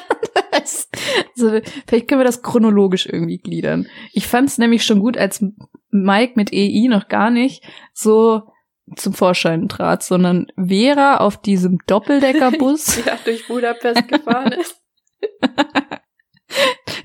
[1.42, 3.86] also, vielleicht können wir das chronologisch irgendwie gliedern.
[4.12, 5.44] Ich fand es nämlich schon gut, als
[5.90, 7.62] Mike mit EI noch gar nicht
[7.92, 8.42] so
[8.96, 14.80] zum Vorschein trat, sondern Vera auf diesem Doppeldeckerbus, ja, durch Budapest gefahren ist.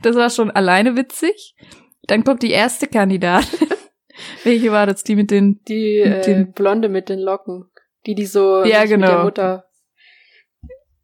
[0.02, 1.56] das war schon alleine witzig.
[2.08, 3.70] Dann kommt die erste Kandidatin.
[4.44, 5.04] Welche war das?
[5.04, 7.66] Die mit den Die Mit äh, den- Blonde mit den Locken.
[8.06, 9.24] Die, die so Ja, sich mit der genau.
[9.24, 9.66] Mutter.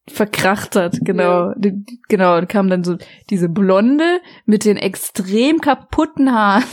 [0.10, 1.54] Verkracht hat, genau.
[1.56, 2.98] Die- Genau, dann kam dann so
[3.30, 6.64] diese Blonde mit den extrem kaputten Haaren.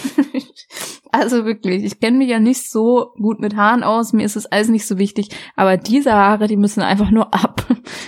[1.12, 4.46] also wirklich, ich kenne mich ja nicht so gut mit Haaren aus, mir ist es
[4.46, 7.66] alles nicht so wichtig, aber diese Haare, die müssen einfach nur ab.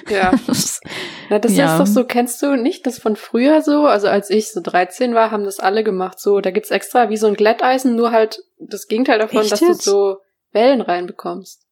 [0.08, 0.32] Ja.
[1.30, 1.74] Na, das Ja.
[1.74, 3.84] ist doch so, kennst du nicht das von früher so?
[3.86, 6.18] Also als ich so 13 war, haben das alle gemacht.
[6.18, 9.60] So, da gibt's extra wie so ein Glätteisen, nur halt das Gegenteil davon, Echt dass
[9.60, 9.86] jetzt?
[9.86, 10.16] du so
[10.52, 11.66] Wellen reinbekommst.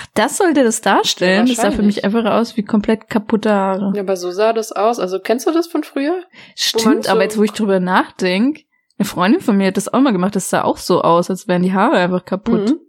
[0.00, 1.46] Ach, das sollte das darstellen?
[1.48, 3.92] Ja, das sah für mich einfach aus wie komplett kaputte Haare.
[3.96, 4.98] Ja, aber so sah das aus.
[5.00, 6.22] Also kennst du das von früher?
[6.54, 8.62] Stimmt, so- aber jetzt, wo ich drüber nachdenke,
[8.98, 11.48] eine Freundin von mir hat das auch mal gemacht, das sah auch so aus, als
[11.48, 12.70] wären die Haare einfach kaputt.
[12.70, 12.80] Mhm.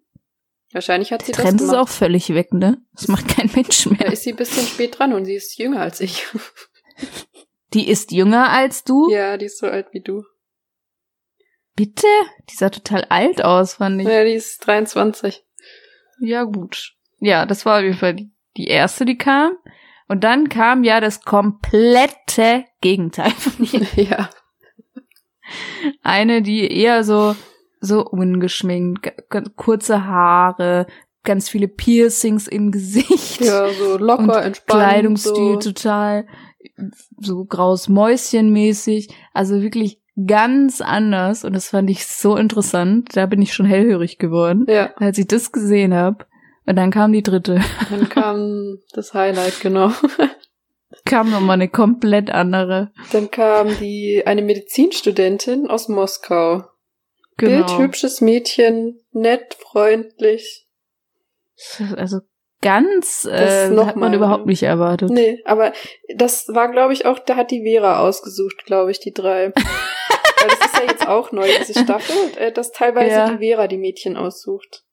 [0.72, 1.88] Wahrscheinlich hat sie Der Trend das ist gemacht.
[1.88, 2.78] auch völlig weg, ne?
[2.94, 4.14] Das macht kein Mensch Da mehr.
[4.14, 6.26] ist sie ein bisschen spät dran und sie ist jünger als ich.
[7.74, 9.10] Die ist jünger als du?
[9.12, 10.24] ja, die ist so alt wie du.
[11.76, 12.08] Bitte?
[12.50, 14.08] Die sah total alt aus, fand ich.
[14.08, 15.44] Ja, die ist 23.
[16.20, 16.94] Ja, gut.
[17.20, 18.16] Ja, das war auf jeden Fall
[18.58, 19.52] die, erste, die kam.
[20.08, 23.66] Und dann kam ja das komplette Gegenteil von
[23.96, 24.04] ihr.
[24.04, 24.30] ja.
[26.04, 27.36] Eine, die eher so,
[27.80, 29.12] so ungeschminkt,
[29.56, 30.88] kurze Haare,
[31.24, 33.42] ganz viele Piercings im Gesicht.
[33.42, 34.80] Ja, so locker, und entspannt.
[34.80, 35.72] Kleidungsstil so.
[35.72, 36.26] total
[37.20, 43.16] so graues Mäuschen mäßig, also wirklich ganz anders und das fand ich so interessant.
[43.16, 46.26] Da bin ich schon hellhörig geworden, Ja, als ich das gesehen habe.
[46.70, 47.60] Und dann kam die dritte.
[47.90, 49.92] dann kam das Highlight, genau.
[51.06, 52.92] Kam nochmal eine komplett andere.
[53.12, 56.64] Dann kam die, eine Medizinstudentin aus Moskau.
[57.38, 57.66] Genau.
[57.66, 60.68] Bildhübsches Mädchen, nett, freundlich.
[61.96, 62.20] Also
[62.62, 65.10] ganz Das äh, noch hat man überhaupt nicht erwartet.
[65.10, 65.74] Nee, aber
[66.16, 69.54] das war, glaube ich, auch, da hat die Vera ausgesucht, glaube ich, die drei.
[69.56, 73.30] Weil das ist ja jetzt auch neu, diese Staffel, äh, dass teilweise Ja.
[73.30, 74.84] die Vera die Mädchen aussucht.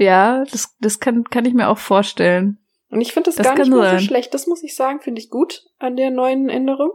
[0.00, 2.58] Ja, das, das kann, kann ich mir auch vorstellen.
[2.90, 4.34] Und ich finde das, Das gar nicht mal so schlecht.
[4.34, 6.90] Das muss ich sagen, finde ich gut an der neuen Änderung.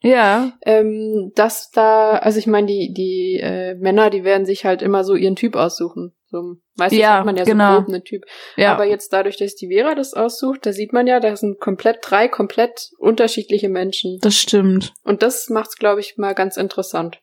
[0.00, 4.80] Ja, Ähm, dass da, also ich meine, die, die äh, Männer, die werden sich halt
[4.80, 6.14] immer so ihren Typ aussuchen.
[6.30, 7.72] So, meistens Ja, hat man ja genau.
[7.72, 8.22] so grob einen Typ.
[8.56, 8.72] ja.
[8.72, 11.98] Aber jetzt dadurch, dass die Vera das aussucht, da sieht man ja, da sind komplett
[12.02, 14.18] drei komplett unterschiedliche Menschen.
[14.22, 14.92] das stimmt.
[15.04, 17.20] Und das macht's, glaube ich, mal ganz interessant.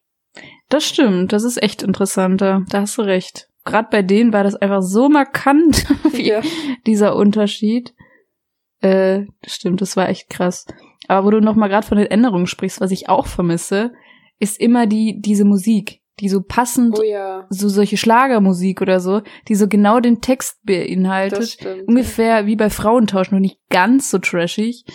[0.69, 1.32] Das stimmt.
[1.32, 2.63] Das ist echt interessanter.
[2.69, 3.47] Da hast du recht.
[3.66, 6.41] Gerade bei denen war das einfach so markant, wie Ja.
[6.86, 7.93] dieser Unterschied.
[8.82, 10.66] Äh, stimmt, das war echt krass.
[11.07, 13.93] Aber wo du noch mal gerade von den Änderungen sprichst, was ich auch vermisse,
[14.39, 19.22] ist immer die diese Musik, die so passend Oh ja, so solche Schlagermusik oder so,
[19.47, 21.39] die so genau den Text beinhaltet.
[21.39, 21.88] das stimmt.
[21.88, 24.86] Ungefähr wie bei Frauentausch, nur nicht ganz so trashig.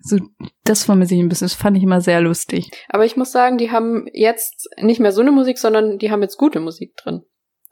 [0.00, 0.18] So,
[0.64, 1.46] das vermisse ich ein bisschen.
[1.46, 2.70] Das fand ich immer sehr lustig.
[2.88, 6.22] Aber ich muss sagen, die haben jetzt nicht mehr so eine Musik, sondern die haben
[6.22, 7.22] jetzt gute Musik drin.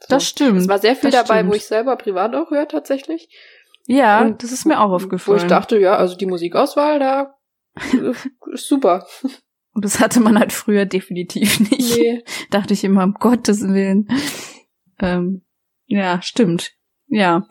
[0.01, 0.07] So.
[0.11, 0.61] Das stimmt.
[0.61, 1.53] Es war sehr viel das dabei, stimmt.
[1.53, 3.29] wo ich selber privat auch höre tatsächlich.
[3.87, 5.39] Ja, Und das ist mir auch aufgefallen.
[5.39, 7.37] Wo ich dachte, ja, also die Musikauswahl da
[7.93, 8.13] äh,
[8.53, 9.07] ist super.
[9.73, 11.97] Und das hatte man halt früher definitiv nicht.
[11.97, 12.25] Nee.
[12.51, 14.09] Dachte ich immer, um Gottes Willen.
[14.99, 15.45] Ähm,
[15.85, 16.73] ja, stimmt.
[17.09, 17.47] Ja.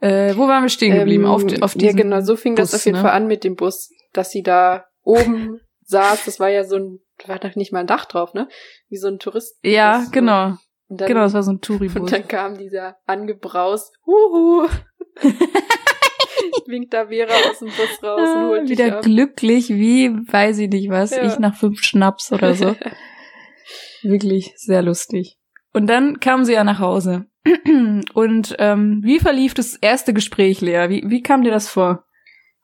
[0.00, 1.24] Äh, wo waren wir stehen geblieben?
[1.24, 3.02] Ähm, auf, auf ja, genau, so fing das Bus, auf jeden ne?
[3.02, 6.24] Fall an mit dem Bus, dass sie da oben saß.
[6.24, 8.48] Das war ja so ein, da war doch nicht mal ein Dach drauf, ne?
[8.88, 9.56] Wie so ein Tourist.
[9.62, 10.56] Ja, genau.
[10.92, 12.10] Und dann, Genau, das war so ein Und Touribus.
[12.10, 14.68] dann kam dieser angebraust, huhu.
[16.66, 19.02] Winkt da Vera aus dem Bus raus und Ah, holt dich wieder ab.
[19.04, 21.24] glücklich, wie weiß ich nicht was, Ja.
[21.26, 22.76] ich nach fünf Schnaps oder so.
[24.02, 25.38] Wirklich sehr lustig.
[25.72, 27.24] Und dann kam sie ja nach Hause.
[28.14, 30.88] Und ähm, wie verlief das erste Gespräch, Lea?
[30.90, 32.04] Wie, wie kam dir das vor?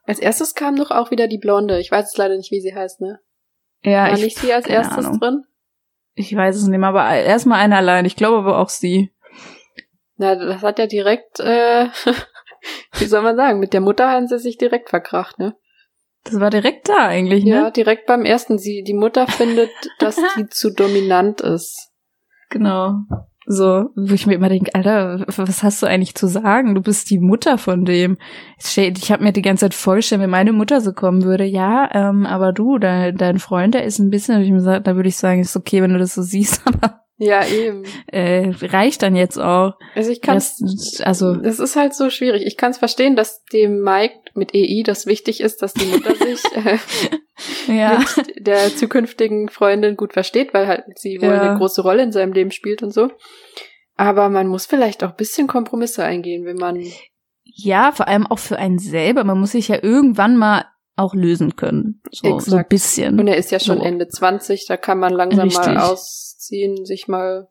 [0.05, 1.81] Als erstes kam doch auch wieder die Blonde.
[1.81, 3.21] Ich weiß jetzt leider nicht, wie sie heißt, ne?
[3.83, 5.21] Ja, War ich, nicht sie als erstes Ahnung.
[5.21, 5.43] drin?
[6.19, 8.05] Ich weiß es nicht mehr, aber erstmal eine allein.
[8.05, 9.13] Ich glaube aber auch sie.
[10.17, 11.87] Na, das hat ja direkt, äh,
[12.99, 15.55] wie soll man sagen, mit der Mutter haben sie sich direkt verkracht, ne?
[16.25, 17.51] Das war direkt da eigentlich, ne?
[17.51, 18.59] Ja, direkt beim ersten.
[18.59, 21.93] Sie, die Mutter findet, dass sie zu dominant ist.
[22.51, 22.97] Genau.
[23.51, 26.75] So, wo ich mir immer denke, Alter, was hast du eigentlich zu sagen?
[26.75, 28.19] Du bist die Mutter von dem.
[28.59, 32.27] Ich habe mir die ganze Zeit vorgestellt, wenn meine Mutter so kommen würde, ja, ähm,
[32.27, 35.17] aber du, dein, dein Freund, der ist ein bisschen, ich mir gesagt, da würde ich
[35.17, 37.83] sagen, ist okay, wenn du das so siehst, aber ja, eben.
[38.07, 39.75] Äh, reicht dann jetzt auch.
[39.97, 40.41] Also ich kann
[41.03, 42.47] also das ist halt so schwierig.
[42.47, 46.15] Ich kann es verstehen, dass dem Mike mit EI das wichtig ist, dass die Mutter
[46.15, 46.79] sich äh,
[47.77, 47.99] ja.
[48.17, 51.43] mit der zukünftigen Freundin gut versteht, weil halt sie wohl ja.
[51.43, 53.11] eine große Rolle in seinem Leben spielt und so.
[53.97, 56.81] Aber man muss vielleicht auch bisschen Kompromisse eingehen, wenn man
[57.61, 59.25] ja, vor allem auch für einen selber.
[59.25, 62.03] Man muss sich ja irgendwann mal auch lösen können.
[62.13, 63.19] So, so ein bisschen.
[63.19, 63.85] Und er ist ja schon so.
[63.85, 65.67] Ende 20, da kann man langsam Richtig.
[65.67, 67.49] mal aus ziehen, sich mal,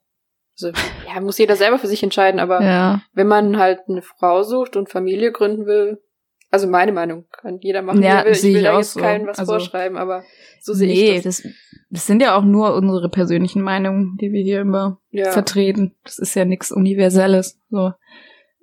[0.54, 0.72] also,
[1.08, 3.02] ja, muss jeder selber für sich entscheiden, aber ja.
[3.14, 6.02] wenn man halt eine Frau sucht und Familie gründen will,
[6.50, 8.32] also meine Meinung, kann jeder machen, ja, will.
[8.32, 9.02] Ich will da jetzt so.
[9.02, 10.24] keinen was also, vorschreiben, aber
[10.62, 11.42] so sehe nee, ich das.
[11.42, 11.54] das.
[11.90, 15.32] Das sind ja auch nur unsere persönlichen Meinungen, die wir hier immer ja.
[15.32, 15.96] vertreten.
[16.04, 17.60] Das ist ja nichts Universelles.
[17.70, 17.92] So.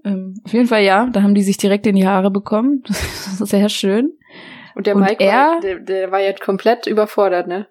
[0.05, 2.83] Ähm, auf jeden Fall ja, da haben die sich direkt in die Haare bekommen.
[2.89, 4.13] Das ist sehr schön.
[4.75, 7.67] Und der Mike, er, war, der, der war jetzt komplett überfordert, ne?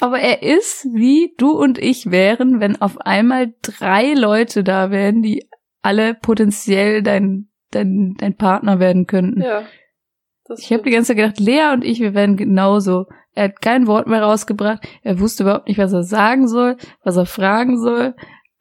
[0.00, 5.22] Aber er ist, wie du und ich wären, wenn auf einmal drei Leute da wären,
[5.22, 5.48] die
[5.82, 9.42] alle potenziell dein, dein, dein Partner werden könnten.
[9.42, 9.64] Ja.
[10.56, 13.06] ich habe die ganze Zeit gedacht, Lea und ich, wir wären genauso.
[13.34, 14.86] Er hat kein Wort mehr rausgebracht.
[15.02, 18.14] Er wusste überhaupt nicht, was er sagen soll, was er fragen soll.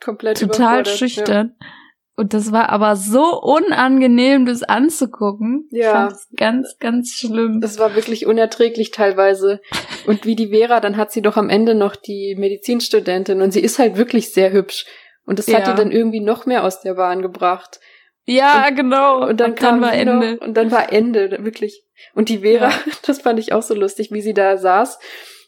[0.03, 1.55] Komplett total schüchtern.
[1.59, 1.67] Ja.
[2.15, 5.67] Und das war aber so unangenehm, das anzugucken.
[5.71, 6.09] Ja.
[6.09, 7.59] Ich ganz, ganz schlimm.
[7.59, 9.61] Das war wirklich unerträglich teilweise.
[10.05, 13.61] Und wie die Vera, dann hat sie doch am Ende noch die Medizinstudentin und sie
[13.61, 14.85] ist halt wirklich sehr hübsch.
[15.25, 15.59] Und das ja.
[15.59, 17.79] hat die dann irgendwie noch mehr aus der Bahn gebracht.
[18.25, 19.27] Ja, und, genau.
[19.27, 20.33] Und dann, und dann war Ende.
[20.35, 21.83] Noch, und dann war Ende, wirklich.
[22.13, 22.79] Und die Vera, ja.
[23.07, 24.99] das fand ich auch so lustig, wie sie da saß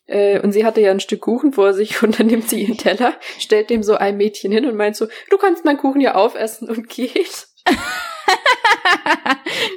[0.07, 2.77] äh, und sie hatte ja ein Stück Kuchen vor sich und dann nimmt sie ihren
[2.77, 6.15] Teller, stellt dem so ein Mädchen hin und meint so, du kannst meinen Kuchen ja
[6.15, 7.47] aufessen und geht.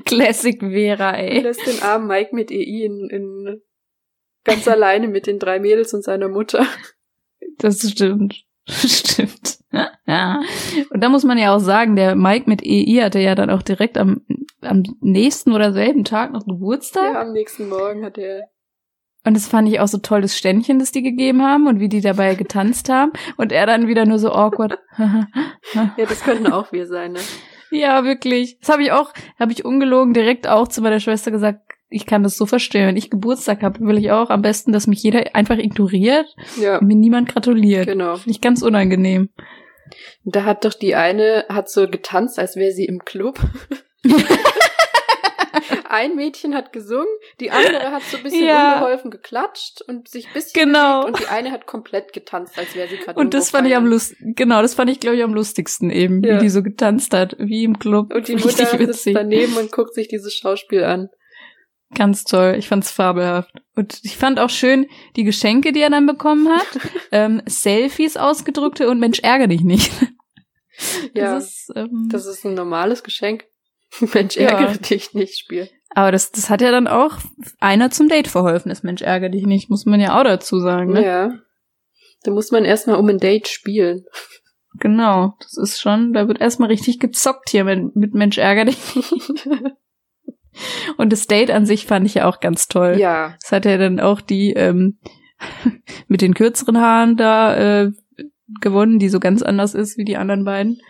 [0.04, 1.40] Classic Vera, ey.
[1.40, 3.62] Lässt den armen Mike mit EI in, in
[4.44, 6.66] ganz alleine mit den drei Mädels und seiner Mutter.
[7.58, 8.44] Das stimmt.
[8.68, 9.60] Stimmt.
[10.06, 10.42] Ja.
[10.90, 13.62] Und da muss man ja auch sagen, der Mike mit EI hatte ja dann auch
[13.62, 14.26] direkt am,
[14.60, 17.14] am nächsten oder selben Tag noch Geburtstag.
[17.14, 18.50] Ja, am nächsten Morgen hat er
[19.28, 21.90] und das fand ich auch so toll, das Ständchen, das die gegeben haben und wie
[21.90, 23.12] die dabei getanzt haben.
[23.36, 24.78] Und er dann wieder nur so awkward.
[24.98, 27.20] ja, das könnten auch wir sein, ne?
[27.70, 28.58] Ja, wirklich.
[28.60, 31.60] Das habe ich auch, habe ich ungelogen direkt auch zu meiner Schwester gesagt,
[31.90, 32.86] ich kann das so verstehen.
[32.86, 36.78] Wenn ich Geburtstag habe, will ich auch am besten, dass mich jeder einfach ignoriert ja.
[36.78, 37.86] und mir niemand gratuliert.
[37.86, 38.16] Genau.
[38.16, 39.28] Finde ich ganz unangenehm.
[40.24, 43.38] Da hat doch die eine, hat so getanzt, als wäre sie im Club.
[45.88, 47.08] ein Mädchen hat gesungen,
[47.40, 48.74] die andere hat so ein bisschen ja.
[48.74, 51.06] unbeholfen geklatscht und sich ein bisschen genau.
[51.06, 53.86] und die eine hat komplett getanzt, als wäre sie gerade Und das fand ich am
[53.86, 56.36] lust genau, das fand ich glaube ich am lustigsten eben, ja.
[56.36, 58.12] wie die so getanzt hat, wie im Club.
[58.14, 61.08] Und die Mutter sitzt daneben und guckt sich dieses Schauspiel an.
[61.94, 62.56] Ganz toll.
[62.58, 63.62] Ich fand's fabelhaft.
[63.74, 64.86] Und ich fand auch schön
[65.16, 66.66] die Geschenke, die er dann bekommen hat.
[67.12, 69.90] ähm, Selfies ausgedrückte und Mensch, ärgere dich nicht.
[71.14, 73.46] ja, das ist, ähm, das ist ein normales Geschenk.
[74.14, 74.78] Mensch, ärgere ja.
[74.78, 75.68] dich nicht, Spiel.
[75.90, 77.16] Aber das, das hat ja dann auch
[77.60, 80.92] einer zum Date verholfen, das Mensch, ärgere dich nicht, muss man ja auch dazu sagen,
[80.92, 81.04] ne?
[81.04, 81.30] Ja.
[82.24, 84.04] Da muss man erstmal um ein Date spielen.
[84.74, 88.94] Genau, das ist schon, da wird erstmal richtig gezockt hier mit, mit Mensch, ärgere dich
[88.94, 89.48] nicht.
[90.96, 92.96] Und das Date an sich fand ich ja auch ganz toll.
[92.98, 93.36] Ja.
[93.40, 94.98] Das hat ja dann auch die ähm,
[96.08, 97.90] mit den kürzeren Haaren da äh,
[98.60, 100.80] gewonnen, die so ganz anders ist wie die anderen beiden.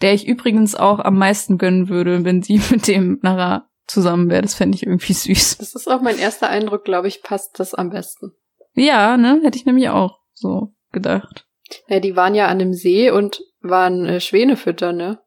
[0.00, 4.42] Der ich übrigens auch am meisten gönnen würde, wenn sie mit dem nachher zusammen wäre.
[4.42, 5.58] Das fände ich irgendwie süß.
[5.58, 8.32] Das ist auch mein erster Eindruck, glaube ich, passt das am besten.
[8.74, 9.40] Ja, ne?
[9.42, 11.46] Hätte ich nämlich auch so gedacht.
[11.88, 15.20] Ja, die waren ja an dem See und waren äh, Schwäne füttern, ne?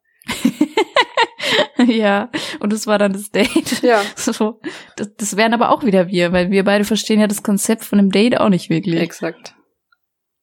[1.88, 2.30] ja,
[2.60, 3.82] und das war dann das Date.
[3.84, 4.02] Ja.
[4.16, 4.60] So,
[4.96, 8.00] das, das wären aber auch wieder wir, weil wir beide verstehen ja das Konzept von
[8.00, 9.00] einem Date auch nicht wirklich.
[9.00, 9.56] Exakt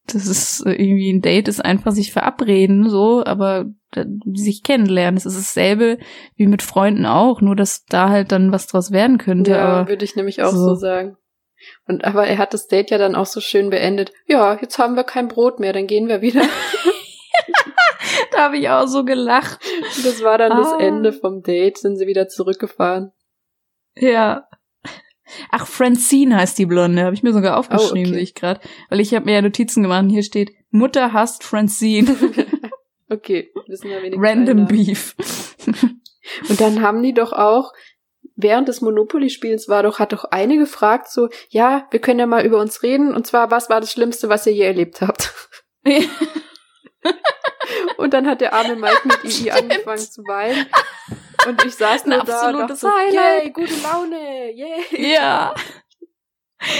[0.06, 3.66] das ist äh, irgendwie ein Date ist einfach sich verabreden, so, aber
[4.34, 5.18] sich kennenlernen.
[5.18, 5.98] Es ist dasselbe
[6.36, 9.52] wie mit Freunden auch, nur dass da halt dann was draus werden könnte.
[9.52, 10.68] Ja, würde ich nämlich auch so.
[10.68, 11.16] so sagen.
[11.86, 14.12] Und aber er hat das Date ja dann auch so schön beendet.
[14.26, 16.42] Ja, jetzt haben wir kein Brot mehr, dann gehen wir wieder.
[18.32, 19.60] da habe ich auch so gelacht.
[20.02, 20.58] Das war dann ah.
[20.58, 23.12] das Ende vom Date, sind sie wieder zurückgefahren.
[23.94, 24.48] Ja,
[25.50, 28.14] Ach, Francine heißt die Blonde, habe ich mir sogar aufgeschrieben, oh, okay.
[28.14, 28.60] sehe ich gerade.
[28.88, 32.16] Weil ich habe mir ja Notizen gemacht und hier steht, Mutter hasst Francine.
[33.10, 34.24] okay, wissen wir wenigstens.
[34.24, 34.66] Random einer.
[34.66, 35.14] Beef.
[36.48, 37.72] und dann haben die doch auch,
[38.36, 42.44] während des Monopoly-Spiels war doch, hat doch eine gefragt, so, ja, wir können ja mal
[42.44, 45.32] über uns reden, und zwar, was war das Schlimmste, was ihr je erlebt habt?
[47.96, 50.66] und dann hat der arme Mike mit II angefangen zu weinen.
[51.48, 53.42] Und ich saß nur Ein da und absolutes dachte, Highlight.
[53.44, 55.12] yay, gute Laune, yay.
[55.12, 55.54] Ja.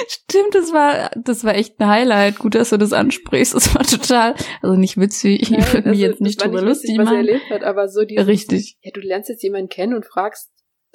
[0.08, 2.38] Stimmt, das war, das war echt ein Highlight.
[2.38, 3.54] Gut, dass du das ansprichst.
[3.54, 5.42] Das war total, also nicht witzig.
[5.42, 7.16] Ich Nein, würde mich also, jetzt nicht drüber lustig, lustig was er machen.
[7.28, 8.78] erlebt hat, aber so dieses, Richtig.
[8.82, 10.50] ja, du lernst jetzt jemanden kennen und fragst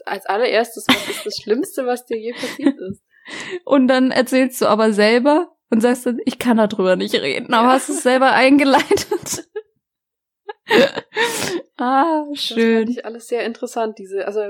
[0.05, 3.01] als allererstes, was ist das Schlimmste, was dir je passiert ist?
[3.65, 7.68] Und dann erzählst du aber selber und sagst dann, ich kann darüber nicht reden, aber
[7.68, 7.74] Ja.
[7.74, 9.49] hast es selber eingeleitet.
[11.78, 12.88] ah, Das fand schön.
[12.89, 14.41] ich alles sehr interessant, diese, also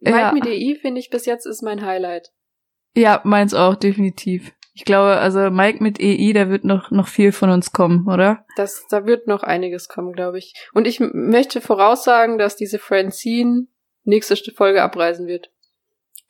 [0.00, 0.32] Ja.
[0.32, 2.32] Mike mit EI finde ich bis jetzt ist mein Highlight.
[2.94, 4.52] Ja, meins auch, definitiv.
[4.74, 8.44] Ich glaube, also Mike mit EI, da wird noch, noch viel von uns kommen, oder?
[8.56, 10.54] Das, da wird noch einiges kommen, glaube ich.
[10.72, 13.66] Und ich möchte voraussagen, dass diese Francine
[14.04, 15.50] nächste St- Folge abreisen wird.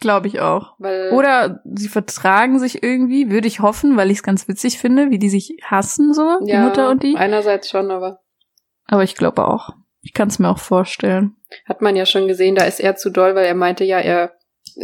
[0.01, 0.75] Glaube ich auch.
[0.79, 5.11] Weil Oder sie vertragen sich irgendwie, würde ich hoffen, weil ich es ganz witzig finde,
[5.11, 7.17] wie die sich hassen, so, die ja, Mutter und die.
[7.17, 8.22] Einerseits schon, aber
[8.93, 9.71] Aber ich glaube auch.
[10.03, 11.37] Ich kann es mir auch vorstellen.
[11.65, 14.33] hat man ja schon gesehen, da ist er zu doll, weil er meinte ja, er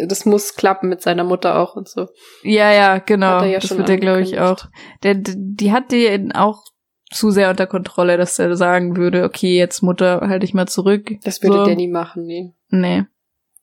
[0.06, 2.08] das muss klappen mit seiner Mutter auch und so.
[2.42, 3.42] Ja, ja, genau.
[3.42, 4.66] Ja das wird er, glaube ich, auch.
[5.02, 6.64] Der, die hat die auch
[7.10, 11.12] zu sehr unter Kontrolle, dass er sagen würde, okay, jetzt Mutter, halt dich mal zurück.
[11.24, 11.64] Das würde so.
[11.64, 12.54] der nie machen, nee.
[12.68, 13.04] Nee.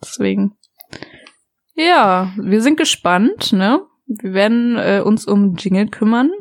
[0.02, 0.58] Deswegen.
[1.76, 3.82] Ja, wir sind gespannt, ne?
[4.08, 6.32] Wir werden äh, uns um Jingle kümmern.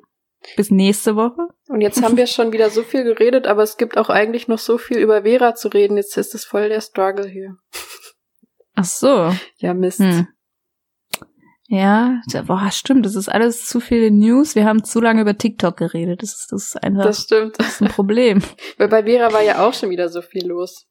[0.57, 1.49] Bis nächste Woche.
[1.69, 4.59] Und jetzt haben wir schon wieder so viel geredet, aber es gibt auch eigentlich noch
[4.59, 5.97] so viel über Vera zu reden.
[5.97, 7.57] Jetzt ist es voll der Struggle hier.
[8.75, 9.33] Ach so.
[9.59, 10.01] Ja, Mist.
[10.01, 10.29] Hm.
[11.67, 13.07] Ja, boah, stimmt.
[13.07, 14.55] Das ist alles zu viele News.
[14.55, 16.23] Wir haben zu lange über TikTok geredet.
[16.23, 17.59] Das ist, das ist einfach Das stimmt.
[17.59, 18.43] das ist ein Problem.
[18.79, 20.87] Weil bei Vera war ja auch schon wieder so viel los.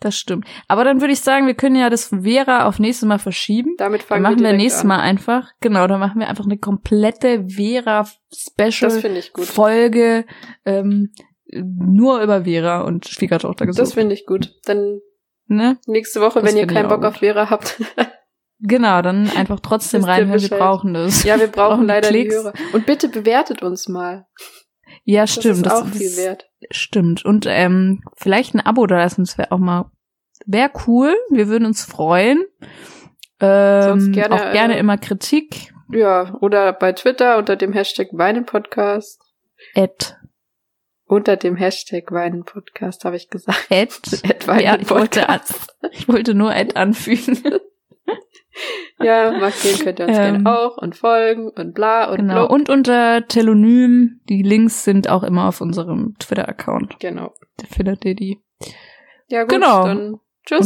[0.00, 0.46] Das stimmt.
[0.66, 3.74] Aber dann würde ich sagen, wir können ja das Vera auf nächstes Mal verschieben.
[3.76, 4.88] Damit Dann fangen machen wir direkt nächstes an.
[4.88, 7.44] Mal einfach, genau, dann machen wir einfach eine komplette
[8.88, 9.44] Das ich gut.
[9.44, 10.24] Folge
[10.64, 11.12] ähm,
[11.52, 13.94] nur über Vera und Schwiegertochter Das gesucht.
[13.94, 14.54] finde ich gut.
[14.64, 15.00] Dann
[15.46, 15.78] ne?
[15.86, 17.20] nächste Woche, Das wenn ihr keinen Bock auf gut.
[17.20, 17.80] Vera habt.
[18.62, 21.24] Genau, dann einfach trotzdem reinhören, wir brauchen das.
[21.24, 22.34] ja, wir brauchen leider Klicks.
[22.34, 22.52] die Hörer.
[22.74, 24.26] Und bitte bewertet uns mal.
[25.10, 25.66] Ja, Das stimmt.
[25.66, 26.48] ist auch viel wert.
[26.70, 27.24] Stimmt.
[27.24, 29.90] Und ähm, vielleicht ein Abo da lassen, das wäre auch mal,
[30.46, 31.14] wäre cool.
[31.30, 32.44] Wir würden uns freuen.
[33.40, 35.72] Ähm, gerne, auch gerne äh, immer Kritik.
[35.90, 39.20] Ja, oder bei Twitter unter dem Hashtag Weinenpodcast.
[39.74, 40.16] At,
[41.06, 43.66] Unter dem Hashtag Weinenpodcast, habe ich gesagt.
[43.70, 44.00] at.
[44.48, 45.76] At Ja, ich wollte, Weinenpodcast.
[45.92, 47.42] ich wollte nur Ad anfügen.
[49.02, 52.34] Ja, markieren könnt ihr uns Ähm, gerne auch und folgen und bla und genau.
[52.46, 52.50] blub.
[52.50, 54.20] Und unter Telonym.
[54.28, 56.98] Die Links sind auch immer auf unserem Twitter-Account.
[57.00, 57.32] Genau.
[57.56, 58.40] Da findet ihr die.
[59.28, 59.84] Ja, gut, Genau.
[59.84, 60.58] dann tschüss.
[60.60, 60.64] Und